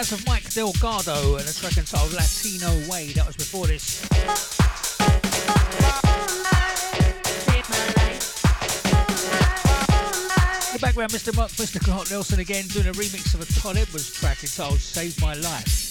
Sounds 0.00 0.12
of 0.22 0.26
Mike 0.26 0.48
Delgado 0.54 1.36
and 1.36 1.46
a 1.46 1.52
track 1.52 1.76
entitled 1.76 2.14
Latino 2.14 2.70
Way. 2.90 3.12
That 3.12 3.26
was 3.26 3.36
before 3.36 3.66
this. 3.66 4.00
In 4.02 4.08
the 10.72 10.78
background, 10.80 11.10
Mr. 11.10 11.36
Mark, 11.36 11.50
Mr. 11.50 11.84
Clark 11.84 12.10
Nelson 12.10 12.40
again, 12.40 12.66
doing 12.68 12.86
a 12.86 12.92
remix 12.92 13.34
of 13.34 13.42
a 13.42 13.60
Todd 13.60 13.76
Edwards 13.76 14.10
track 14.10 14.42
entitled 14.42 14.80
Save 14.80 15.20
My 15.20 15.34
Life. 15.34 15.89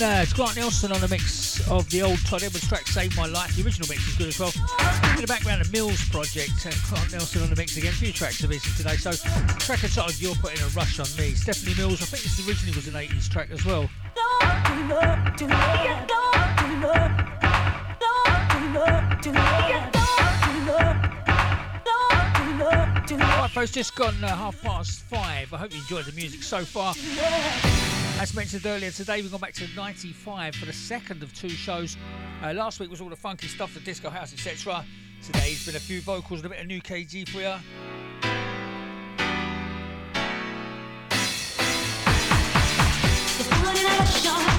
Once 0.00 0.18
uh, 0.18 0.22
it's 0.22 0.32
Grant 0.32 0.56
Nelson 0.56 0.92
on 0.92 1.00
the 1.00 1.08
mix 1.08 1.68
of 1.68 1.88
the 1.90 2.02
old 2.02 2.18
Todd 2.24 2.42
Edwards 2.42 2.66
track 2.68 2.86
"Save 2.86 3.16
My 3.16 3.26
Life." 3.26 3.54
The 3.56 3.64
original 3.64 3.88
mix 3.88 4.06
is 4.08 4.16
good 4.16 4.28
as 4.28 4.38
well. 4.38 4.52
In 5.14 5.20
the 5.20 5.26
background, 5.26 5.64
the 5.64 5.70
Mills 5.70 6.08
Project. 6.08 6.66
Uh, 6.66 6.70
Grant 6.88 7.12
Nelson 7.12 7.42
on 7.42 7.50
the 7.50 7.56
mix 7.56 7.76
again. 7.76 7.92
A 7.92 7.96
few 7.96 8.12
tracks 8.12 8.42
of 8.42 8.50
this 8.50 8.62
today. 8.76 8.96
So, 8.96 9.12
track 9.58 9.82
entitled 9.84 10.18
"You're 10.20 10.34
Putting 10.36 10.60
a 10.60 10.68
Rush 10.68 11.00
on 11.00 11.06
Me." 11.18 11.34
Stephanie 11.34 11.74
Mills. 11.76 12.00
I 12.02 12.06
think 12.06 12.22
this 12.22 12.46
originally 12.46 12.74
was 12.76 12.88
an 12.88 12.94
'80s 12.94 13.28
track 13.28 13.50
as 13.50 13.64
well. 13.64 13.88
Right, 23.40 23.50
folks, 23.50 23.72
just 23.72 23.96
gone 23.96 24.22
uh, 24.22 24.28
half 24.28 24.60
past 24.62 25.02
five. 25.02 25.52
I 25.52 25.56
hope 25.56 25.72
you 25.72 25.80
enjoyed 25.80 26.04
the 26.04 26.12
music 26.12 26.42
so 26.42 26.64
far. 26.64 26.94
As 28.20 28.34
mentioned 28.34 28.66
earlier, 28.66 28.90
today 28.90 29.22
we've 29.22 29.30
gone 29.30 29.40
back 29.40 29.54
to 29.54 29.66
95 29.74 30.54
for 30.54 30.66
the 30.66 30.74
second 30.74 31.22
of 31.22 31.34
two 31.34 31.48
shows. 31.48 31.96
Uh, 32.42 32.52
last 32.52 32.78
week 32.78 32.90
was 32.90 33.00
all 33.00 33.08
the 33.08 33.16
funky 33.16 33.46
stuff, 33.46 33.72
the 33.72 33.80
disco 33.80 34.10
house, 34.10 34.34
etc. 34.34 34.84
Today's 35.24 35.64
been 35.64 35.74
a 35.74 35.80
few 35.80 36.02
vocals 36.02 36.40
and 36.40 36.46
a 36.46 36.50
bit 36.50 36.60
of 36.60 36.66
new 36.66 36.82
KG 36.82 37.26
for 37.26 37.40
you. 37.40 37.54
What 43.48 44.49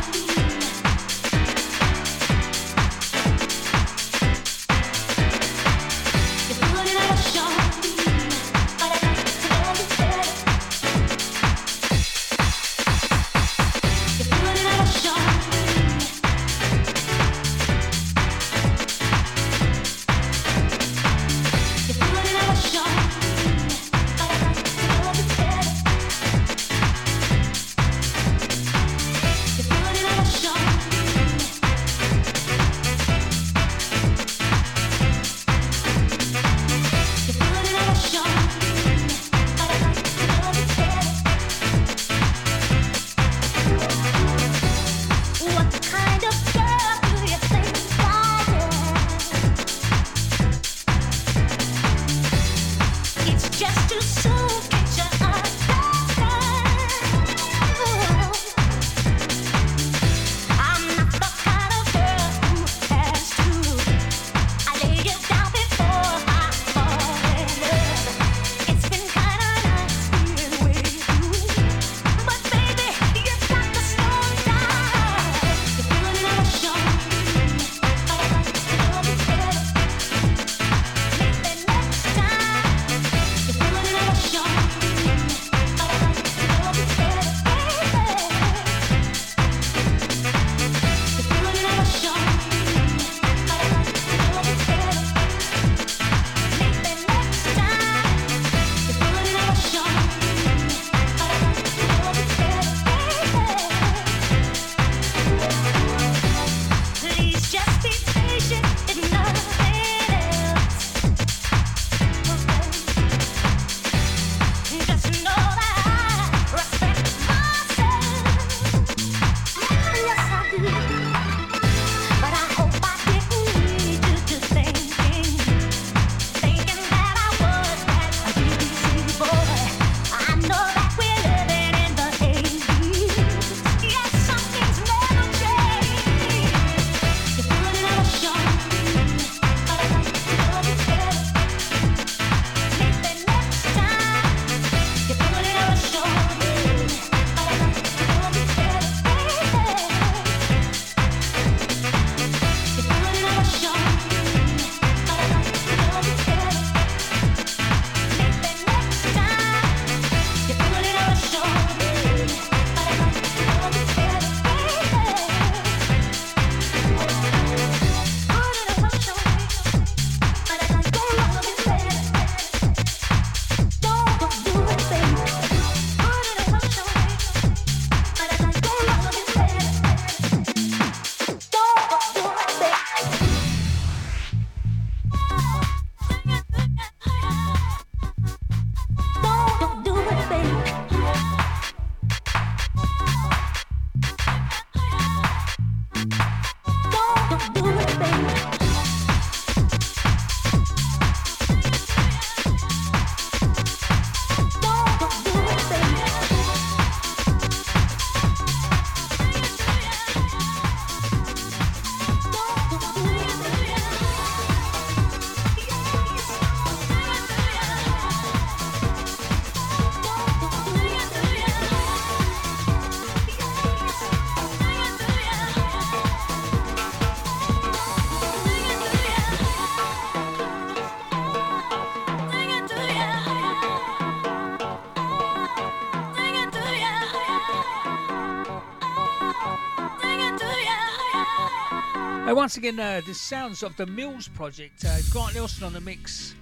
once 242.42 242.58
again, 242.58 242.80
uh, 242.80 243.00
the 243.06 243.14
sounds 243.14 243.62
of 243.62 243.78
the 243.78 243.86
Mills 243.86 244.28
Project. 244.28 244.84
Uh, 244.84 244.98
Grant 245.12 245.36
Nelson 245.36 245.64
on 245.64 245.74
the 245.74 245.82
mix. 245.82 246.34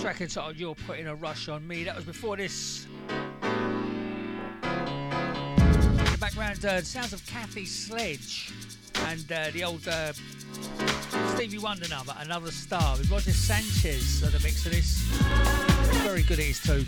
Track 0.00 0.20
entitled 0.20 0.56
"You're 0.56 0.74
Putting 0.74 1.06
a 1.06 1.14
Rush 1.14 1.48
on 1.48 1.64
Me." 1.68 1.84
That 1.84 1.94
was 1.94 2.04
before 2.04 2.36
this. 2.36 2.84
In 2.84 3.20
The 6.10 6.18
background, 6.18 6.64
uh, 6.64 6.82
sounds 6.82 7.12
of 7.12 7.24
Kathy 7.26 7.64
Sledge 7.64 8.50
and 9.04 9.30
uh, 9.30 9.50
the 9.52 9.62
old 9.62 9.86
uh, 9.86 10.12
Stevie 11.36 11.58
Wonder 11.58 11.86
number, 11.90 12.12
Another 12.18 12.50
Star, 12.50 12.96
with 12.96 13.08
Roger 13.08 13.30
Sanchez 13.30 14.24
at 14.24 14.32
the 14.32 14.40
mix 14.40 14.66
of 14.66 14.72
this. 14.72 14.98
Very 16.02 16.24
good 16.24 16.40
it 16.40 16.48
is 16.48 16.60
too. 16.60 16.84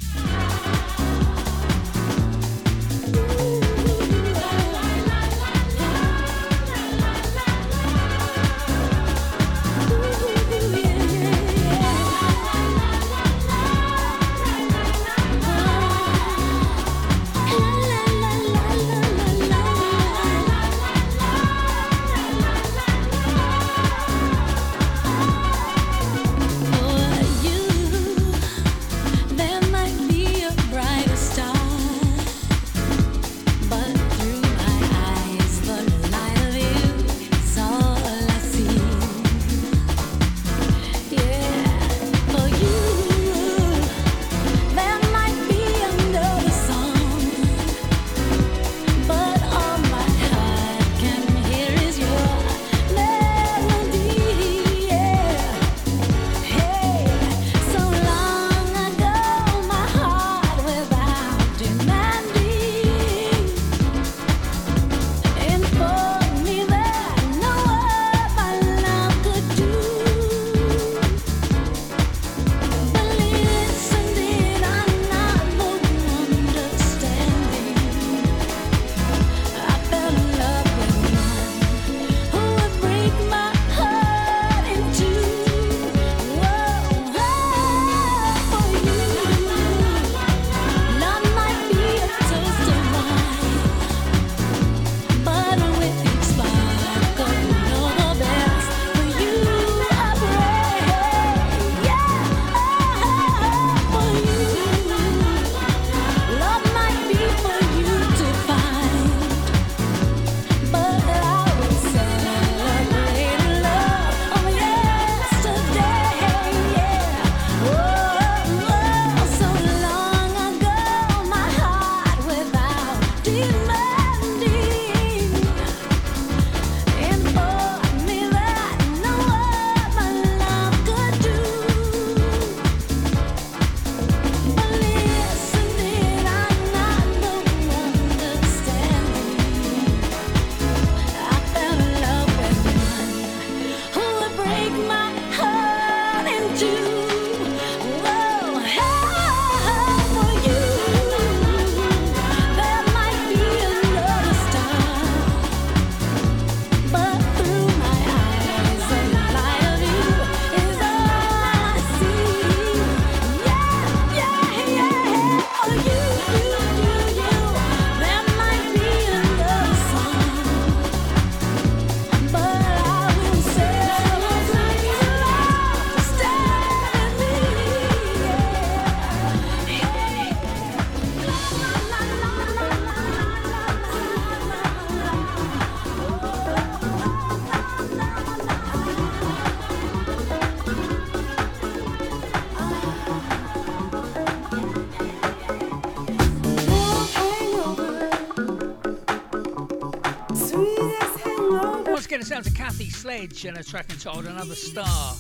And 203.44 203.56
a 203.56 203.62
track 203.62 203.88
entitled 203.90 204.26
Another 204.26 204.56
Star. 204.56 205.14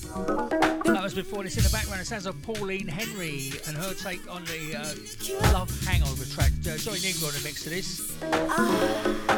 That 0.84 1.00
was 1.00 1.14
before 1.14 1.44
this 1.44 1.56
in 1.56 1.62
the 1.62 1.70
background. 1.70 2.00
It 2.00 2.06
sounds 2.06 2.26
of 2.26 2.40
Pauline 2.42 2.88
Henry 2.88 3.52
and 3.68 3.76
her 3.76 3.94
take 3.94 4.28
on 4.28 4.44
the 4.44 4.76
uh, 4.76 5.52
Love 5.52 5.70
Hangover 5.86 6.24
track. 6.24 6.50
Uh, 6.66 6.76
Joey 6.78 6.98
Negro 6.98 7.28
in 7.28 7.40
the 7.40 7.42
mix 7.44 7.62
to 7.62 7.70
this. 7.70 9.37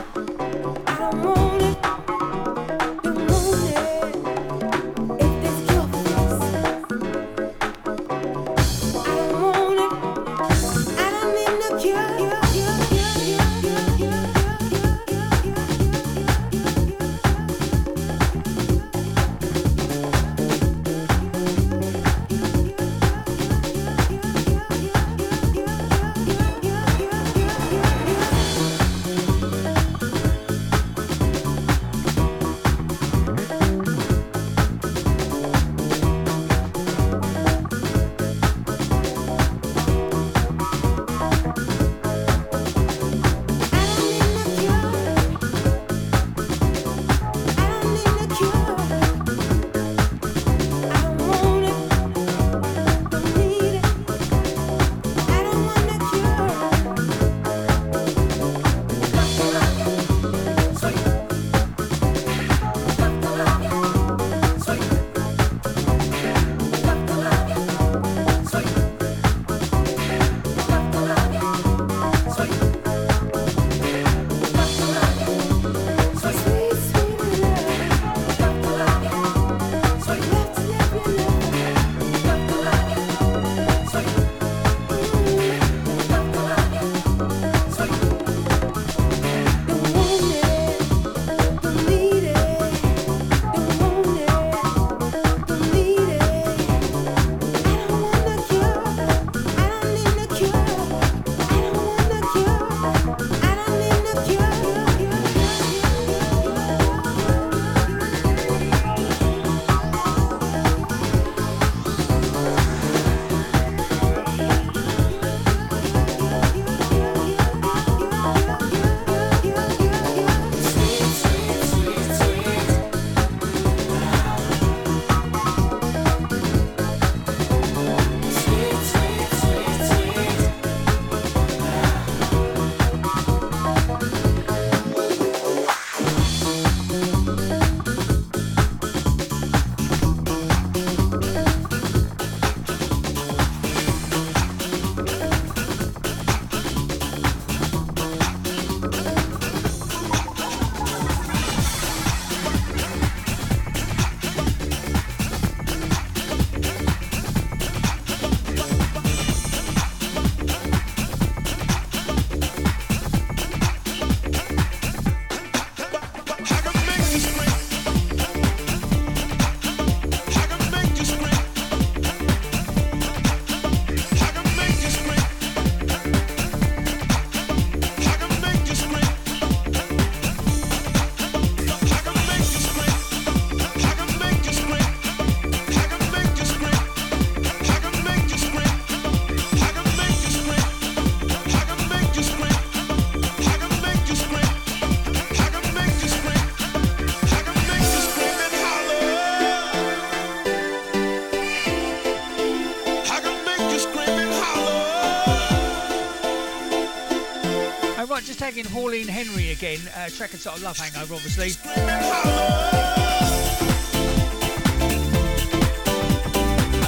Tagging 208.51 208.72
Pauline 208.72 209.06
Henry 209.06 209.52
again. 209.52 209.78
Uh, 209.97 210.09
track 210.09 210.32
and 210.32 210.44
of 210.44 210.60
Love 210.60 210.77
Hangover, 210.77 211.14
obviously. 211.14 211.51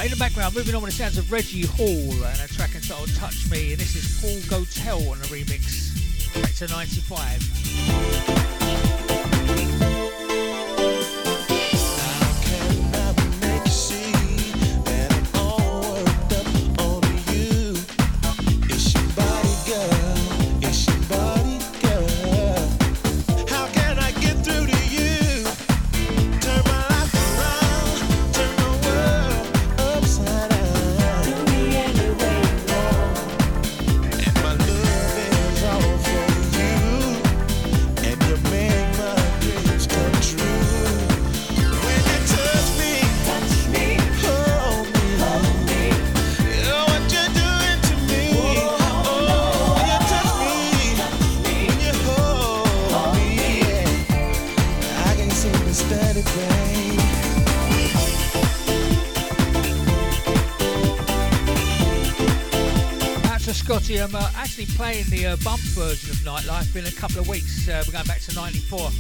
In 0.02 0.10
the 0.10 0.16
background, 0.18 0.56
moving 0.56 0.74
on 0.74 0.82
with 0.82 0.90
the 0.90 0.96
sounds 0.96 1.18
of 1.18 1.30
Reggie 1.30 1.64
Hall 1.64 1.86
and 1.86 2.40
a 2.40 2.48
track 2.48 2.74
and 2.74 2.90
of 2.90 3.16
Touch 3.16 3.48
Me. 3.48 3.70
And 3.70 3.80
this 3.80 3.94
is 3.94 4.20
Paul 4.20 4.40
Gotel 4.50 5.08
on 5.08 5.18
a 5.18 5.26
remix. 5.26 5.94
Back 6.42 6.52
to 6.54 6.66
95. 6.66 8.31
Playing 64.82 65.04
the 65.10 65.26
uh, 65.26 65.36
bump 65.44 65.60
version 65.78 66.10
of 66.10 66.16
Nightlife 66.26 66.74
in 66.74 66.84
a 66.86 66.90
couple 66.90 67.20
of 67.20 67.28
weeks. 67.28 67.68
Uh, 67.68 67.84
we're 67.86 67.92
going 67.92 68.04
back 68.04 68.18
to 68.18 68.34
94. 68.34 68.90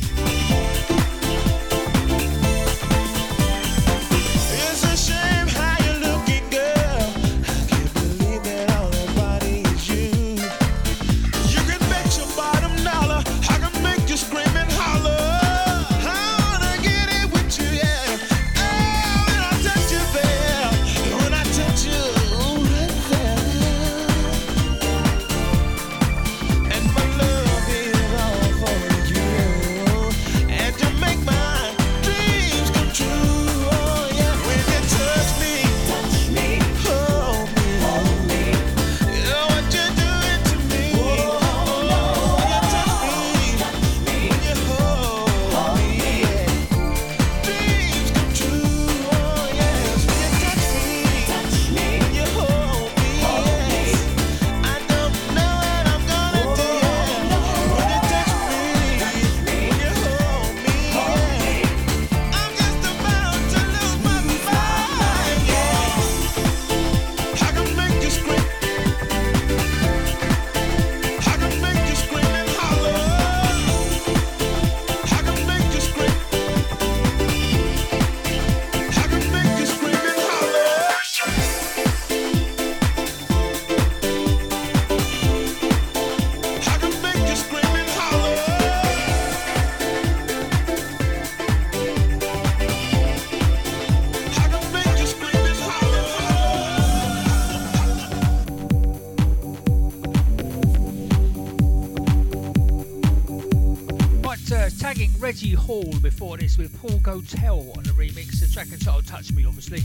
Paul 107.20 107.74
on 107.76 107.82
the 107.82 107.90
remix. 107.90 108.40
The 108.40 108.48
track 108.50 108.68
and 108.70 108.82
title 108.82 109.02
Touch 109.02 109.32
Me, 109.32 109.44
obviously. 109.44 109.82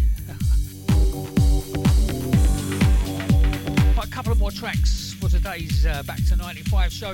right, 3.98 4.08
a 4.08 4.10
couple 4.10 4.32
of 4.32 4.40
more 4.40 4.52
tracks 4.52 5.14
for 5.20 5.28
today's 5.28 5.86
uh, 5.86 6.04
Back 6.04 6.24
to 6.28 6.38
95 6.38 6.94
show. 6.94 7.14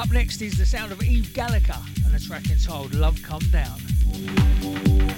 Up 0.00 0.10
next 0.10 0.40
is 0.40 0.56
the 0.56 0.64
sound 0.64 0.90
of 0.90 1.02
Eve 1.02 1.34
Gallagher 1.34 1.76
and 2.06 2.14
a 2.14 2.18
track 2.18 2.48
entitled 2.50 2.94
Love 2.94 3.22
Come 3.22 3.42
Down. 3.52 5.17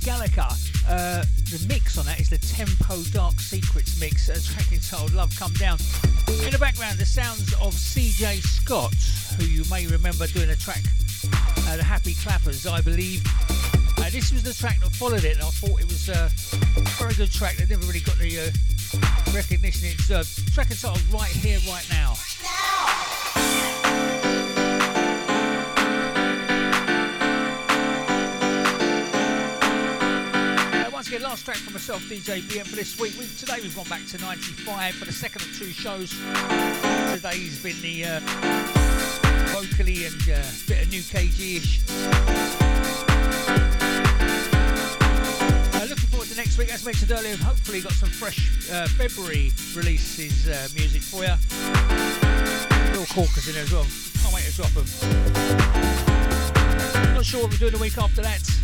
Gallagher. 0.00 0.48
Uh, 0.88 1.24
the 1.50 1.64
mix 1.68 1.98
on 1.98 2.06
that 2.06 2.20
is 2.20 2.30
the 2.30 2.38
Tempo 2.38 3.02
Dark 3.12 3.38
Secrets 3.38 4.00
mix, 4.00 4.28
a 4.28 4.40
track 4.40 4.72
entitled 4.72 5.12
Love 5.12 5.34
Come 5.36 5.52
Down. 5.54 5.78
In 6.44 6.50
the 6.50 6.58
background, 6.58 6.98
the 6.98 7.06
sounds 7.06 7.52
of 7.54 7.74
CJ 7.74 8.40
Scott, 8.40 8.94
who 9.38 9.44
you 9.46 9.64
may 9.70 9.86
remember 9.86 10.26
doing 10.26 10.50
a 10.50 10.56
track, 10.56 10.82
uh, 11.68 11.76
The 11.76 11.84
Happy 11.84 12.14
Clappers, 12.14 12.66
I 12.66 12.80
believe. 12.80 13.22
Uh, 13.98 14.08
this 14.10 14.32
was 14.32 14.42
the 14.42 14.54
track 14.54 14.80
that 14.80 14.90
followed 14.92 15.24
it, 15.24 15.36
and 15.36 15.42
I 15.42 15.50
thought 15.50 15.80
it 15.80 15.86
was 15.86 16.08
uh, 16.08 16.30
a 16.76 16.80
very 16.98 17.14
good 17.14 17.30
track 17.30 17.56
that 17.56 17.68
never 17.68 17.84
really 17.86 18.00
got 18.00 18.16
the 18.16 18.40
uh, 18.40 19.34
recognition 19.34 19.88
it 19.88 19.98
deserved. 19.98 20.54
Track 20.54 20.70
entitled 20.70 21.02
Right 21.12 21.30
Here, 21.30 21.58
Right 21.68 21.86
Now. 21.90 22.14
DJ 32.10 32.40
BM, 32.42 32.66
for 32.66 32.74
this 32.74 32.98
week. 32.98 33.14
We, 33.16 33.26
today 33.38 33.60
we've 33.62 33.76
gone 33.76 33.86
back 33.86 34.04
to 34.06 34.18
95 34.18 34.96
for 34.96 35.04
the 35.04 35.12
second 35.12 35.42
of 35.42 35.56
two 35.56 35.70
shows. 35.70 36.10
Today's 37.14 37.62
been 37.62 37.80
the 37.82 38.04
uh, 38.04 38.20
vocally 39.54 40.06
and 40.06 40.20
uh, 40.22 40.42
bit 40.66 40.82
of 40.82 40.90
new 40.90 41.02
KG-ish. 41.02 41.86
Uh, 45.72 45.86
looking 45.88 46.08
forward 46.10 46.26
to 46.26 46.36
next 46.36 46.58
week. 46.58 46.74
As 46.74 46.84
mentioned 46.84 47.12
earlier, 47.12 47.36
hopefully 47.36 47.80
got 47.80 47.92
some 47.92 48.10
fresh 48.10 48.68
uh, 48.72 48.88
February 48.88 49.52
releases 49.76 50.48
uh, 50.48 50.66
music 50.74 51.02
for 51.02 51.22
you. 51.22 51.36
Little 52.90 53.06
corkers 53.14 53.46
in 53.46 53.54
there 53.54 53.62
as 53.62 53.70
well. 53.70 53.86
Can't 54.20 54.34
wait 54.34 54.42
to 54.46 54.56
drop 54.56 54.72
them. 54.72 54.86
Not 57.14 57.24
sure 57.24 57.42
what 57.42 57.52
we're 57.52 57.58
doing 57.58 57.70
the 57.70 57.78
week 57.78 57.98
after 57.98 58.22
that. 58.22 58.59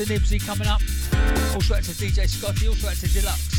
A 0.00 0.04
Nibsy 0.04 0.40
coming 0.46 0.66
up. 0.66 0.80
Also 1.54 1.74
that's 1.74 1.90
a 1.90 1.92
DJ 1.92 2.26
Scotty. 2.26 2.68
Also 2.68 2.86
that's 2.86 3.02
a 3.02 3.08
Deluxe. 3.08 3.49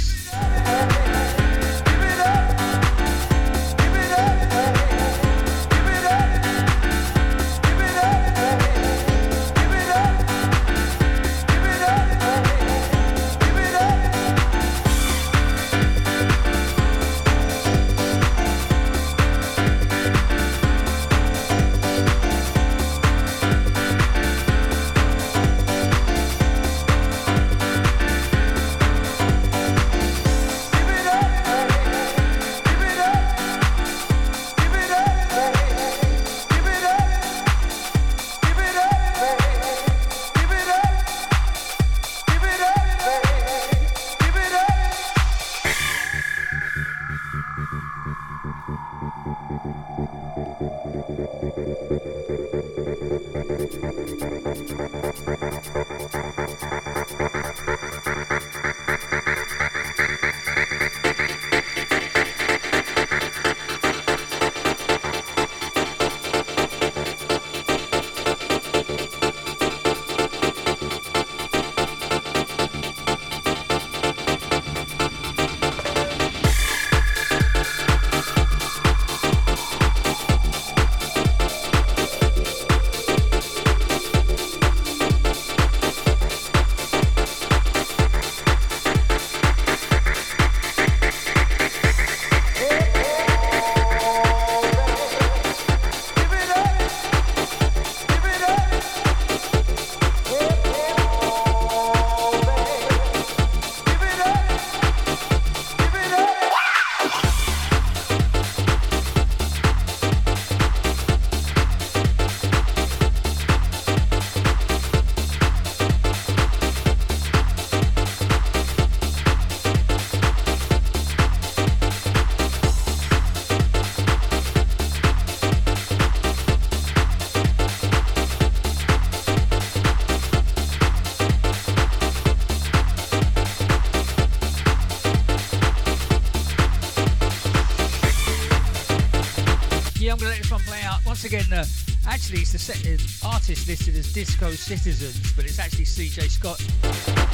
Actually, 142.31 142.43
it's 142.43 142.51
the 142.53 142.59
set, 142.59 143.25
uh, 143.25 143.33
artist 143.33 143.67
listed 143.67 143.95
as 143.95 144.13
Disco 144.13 144.51
Citizens, 144.51 145.33
but 145.33 145.43
it's 145.43 145.59
actually 145.59 145.83
CJ 145.83 146.29
Scott. 146.29 146.59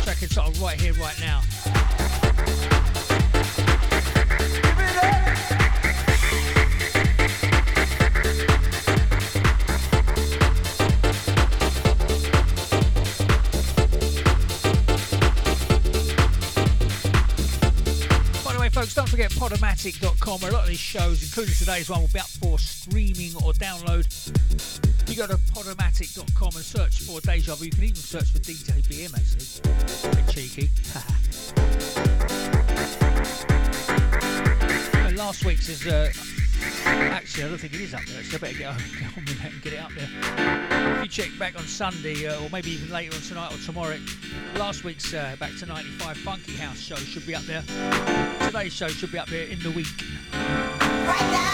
Track 0.04 0.24
of 0.24 0.62
Right 0.62 0.80
Here, 0.80 0.94
Right 0.94 1.20
Now. 1.20 1.42
By 18.44 18.54
the 18.54 18.60
way, 18.60 18.70
folks, 18.70 18.96
don't 18.96 19.08
forget 19.08 19.30
podomatic.com 19.32 20.42
a 20.42 20.52
lot 20.52 20.64
of 20.64 20.68
these 20.68 20.80
shows, 20.80 21.22
including 21.22 21.54
today's 21.54 21.88
one, 21.88 22.02
will 22.02 22.10
be 22.12 22.20
up 22.20 22.26
for 22.26 22.58
streaming 22.58 23.36
or 23.44 23.54
download. 23.54 24.08
Go 25.18 25.26
to 25.26 25.38
podomatic.com 25.38 26.52
and 26.54 26.64
search 26.64 27.02
for 27.02 27.20
Deja 27.22 27.56
Vu. 27.56 27.66
You 27.66 27.72
can 27.72 27.86
even 27.86 27.96
search 27.96 28.32
for 28.32 28.38
DJ 28.38 28.84
BM, 28.84 29.18
actually. 29.18 30.16
bit 30.16 30.28
cheeky. 30.28 30.70
Last 35.18 35.44
week's 35.44 35.70
is. 35.70 35.88
Uh, 35.88 36.12
actually, 36.86 37.46
I 37.46 37.48
don't 37.48 37.58
think 37.58 37.74
it 37.74 37.82
is 37.82 37.96
up 37.96 38.06
there, 38.06 38.24
so 38.24 38.36
I 38.36 38.40
better 38.40 38.58
get 38.60 38.68
on, 38.68 38.78
get 39.00 39.18
on 39.18 39.26
with 39.26 39.42
that 39.42 39.54
and 39.54 39.62
get 39.64 39.74
it 39.74 39.80
up 39.80 39.92
there. 39.94 40.98
If 40.98 41.02
you 41.02 41.10
check 41.10 41.40
back 41.40 41.58
on 41.58 41.66
Sunday, 41.66 42.28
uh, 42.28 42.40
or 42.40 42.52
maybe 42.52 42.70
even 42.70 42.92
later 42.92 43.16
on 43.16 43.22
tonight 43.24 43.52
or 43.52 43.58
tomorrow, 43.58 43.98
last 44.58 44.84
week's 44.84 45.16
uh, 45.16 45.36
Back 45.40 45.58
to 45.58 45.66
95 45.66 46.18
Funky 46.18 46.54
House 46.58 46.78
show 46.78 46.96
should 46.96 47.26
be 47.26 47.34
up 47.34 47.42
there. 47.46 47.64
Today's 48.42 48.72
show 48.72 48.88
should 48.90 49.12
be 49.12 49.18
up 49.18 49.30
there 49.30 49.48
in 49.48 49.58
the 49.64 49.72
week. 49.72 49.88
Right, 50.32 51.47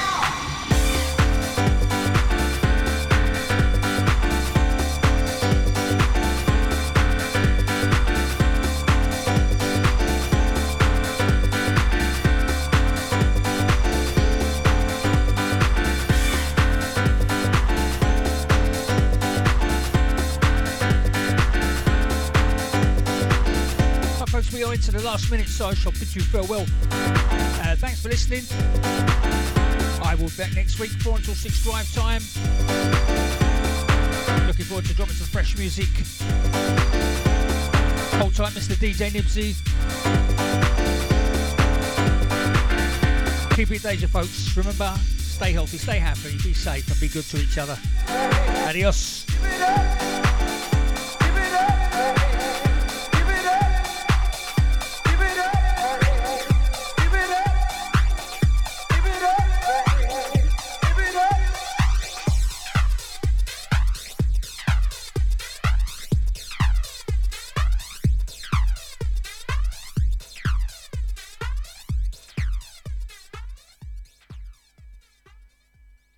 last 25.03 25.29
minute, 25.31 25.47
so 25.47 25.67
I 25.67 25.73
shall 25.73 25.91
bid 25.91 26.15
you 26.15 26.21
farewell. 26.21 26.65
Uh, 26.91 27.75
thanks 27.75 28.01
for 28.01 28.09
listening. 28.09 28.43
I 30.03 30.15
will 30.15 30.29
be 30.29 30.35
back 30.37 30.55
next 30.55 30.79
week, 30.79 30.91
4 30.91 31.17
until 31.17 31.33
6 31.33 31.63
drive 31.63 31.93
time. 31.93 32.21
Looking 34.47 34.65
forward 34.65 34.85
to 34.85 34.93
dropping 34.93 35.15
some 35.15 35.27
fresh 35.27 35.57
music. 35.57 35.89
Hold 38.19 38.35
tight, 38.35 38.53
Mr. 38.53 38.75
DJ 38.75 39.11
Nibsy. 39.11 39.55
Keep 43.55 43.71
it 43.71 43.83
Deja, 43.83 44.07
folks. 44.07 44.55
Remember, 44.55 44.93
stay 45.17 45.51
healthy, 45.51 45.77
stay 45.77 45.99
happy, 45.99 46.37
be 46.43 46.53
safe, 46.53 46.89
and 46.89 46.99
be 46.99 47.07
good 47.07 47.25
to 47.25 47.37
each 47.37 47.57
other. 47.57 47.77
Adios. 48.67 49.12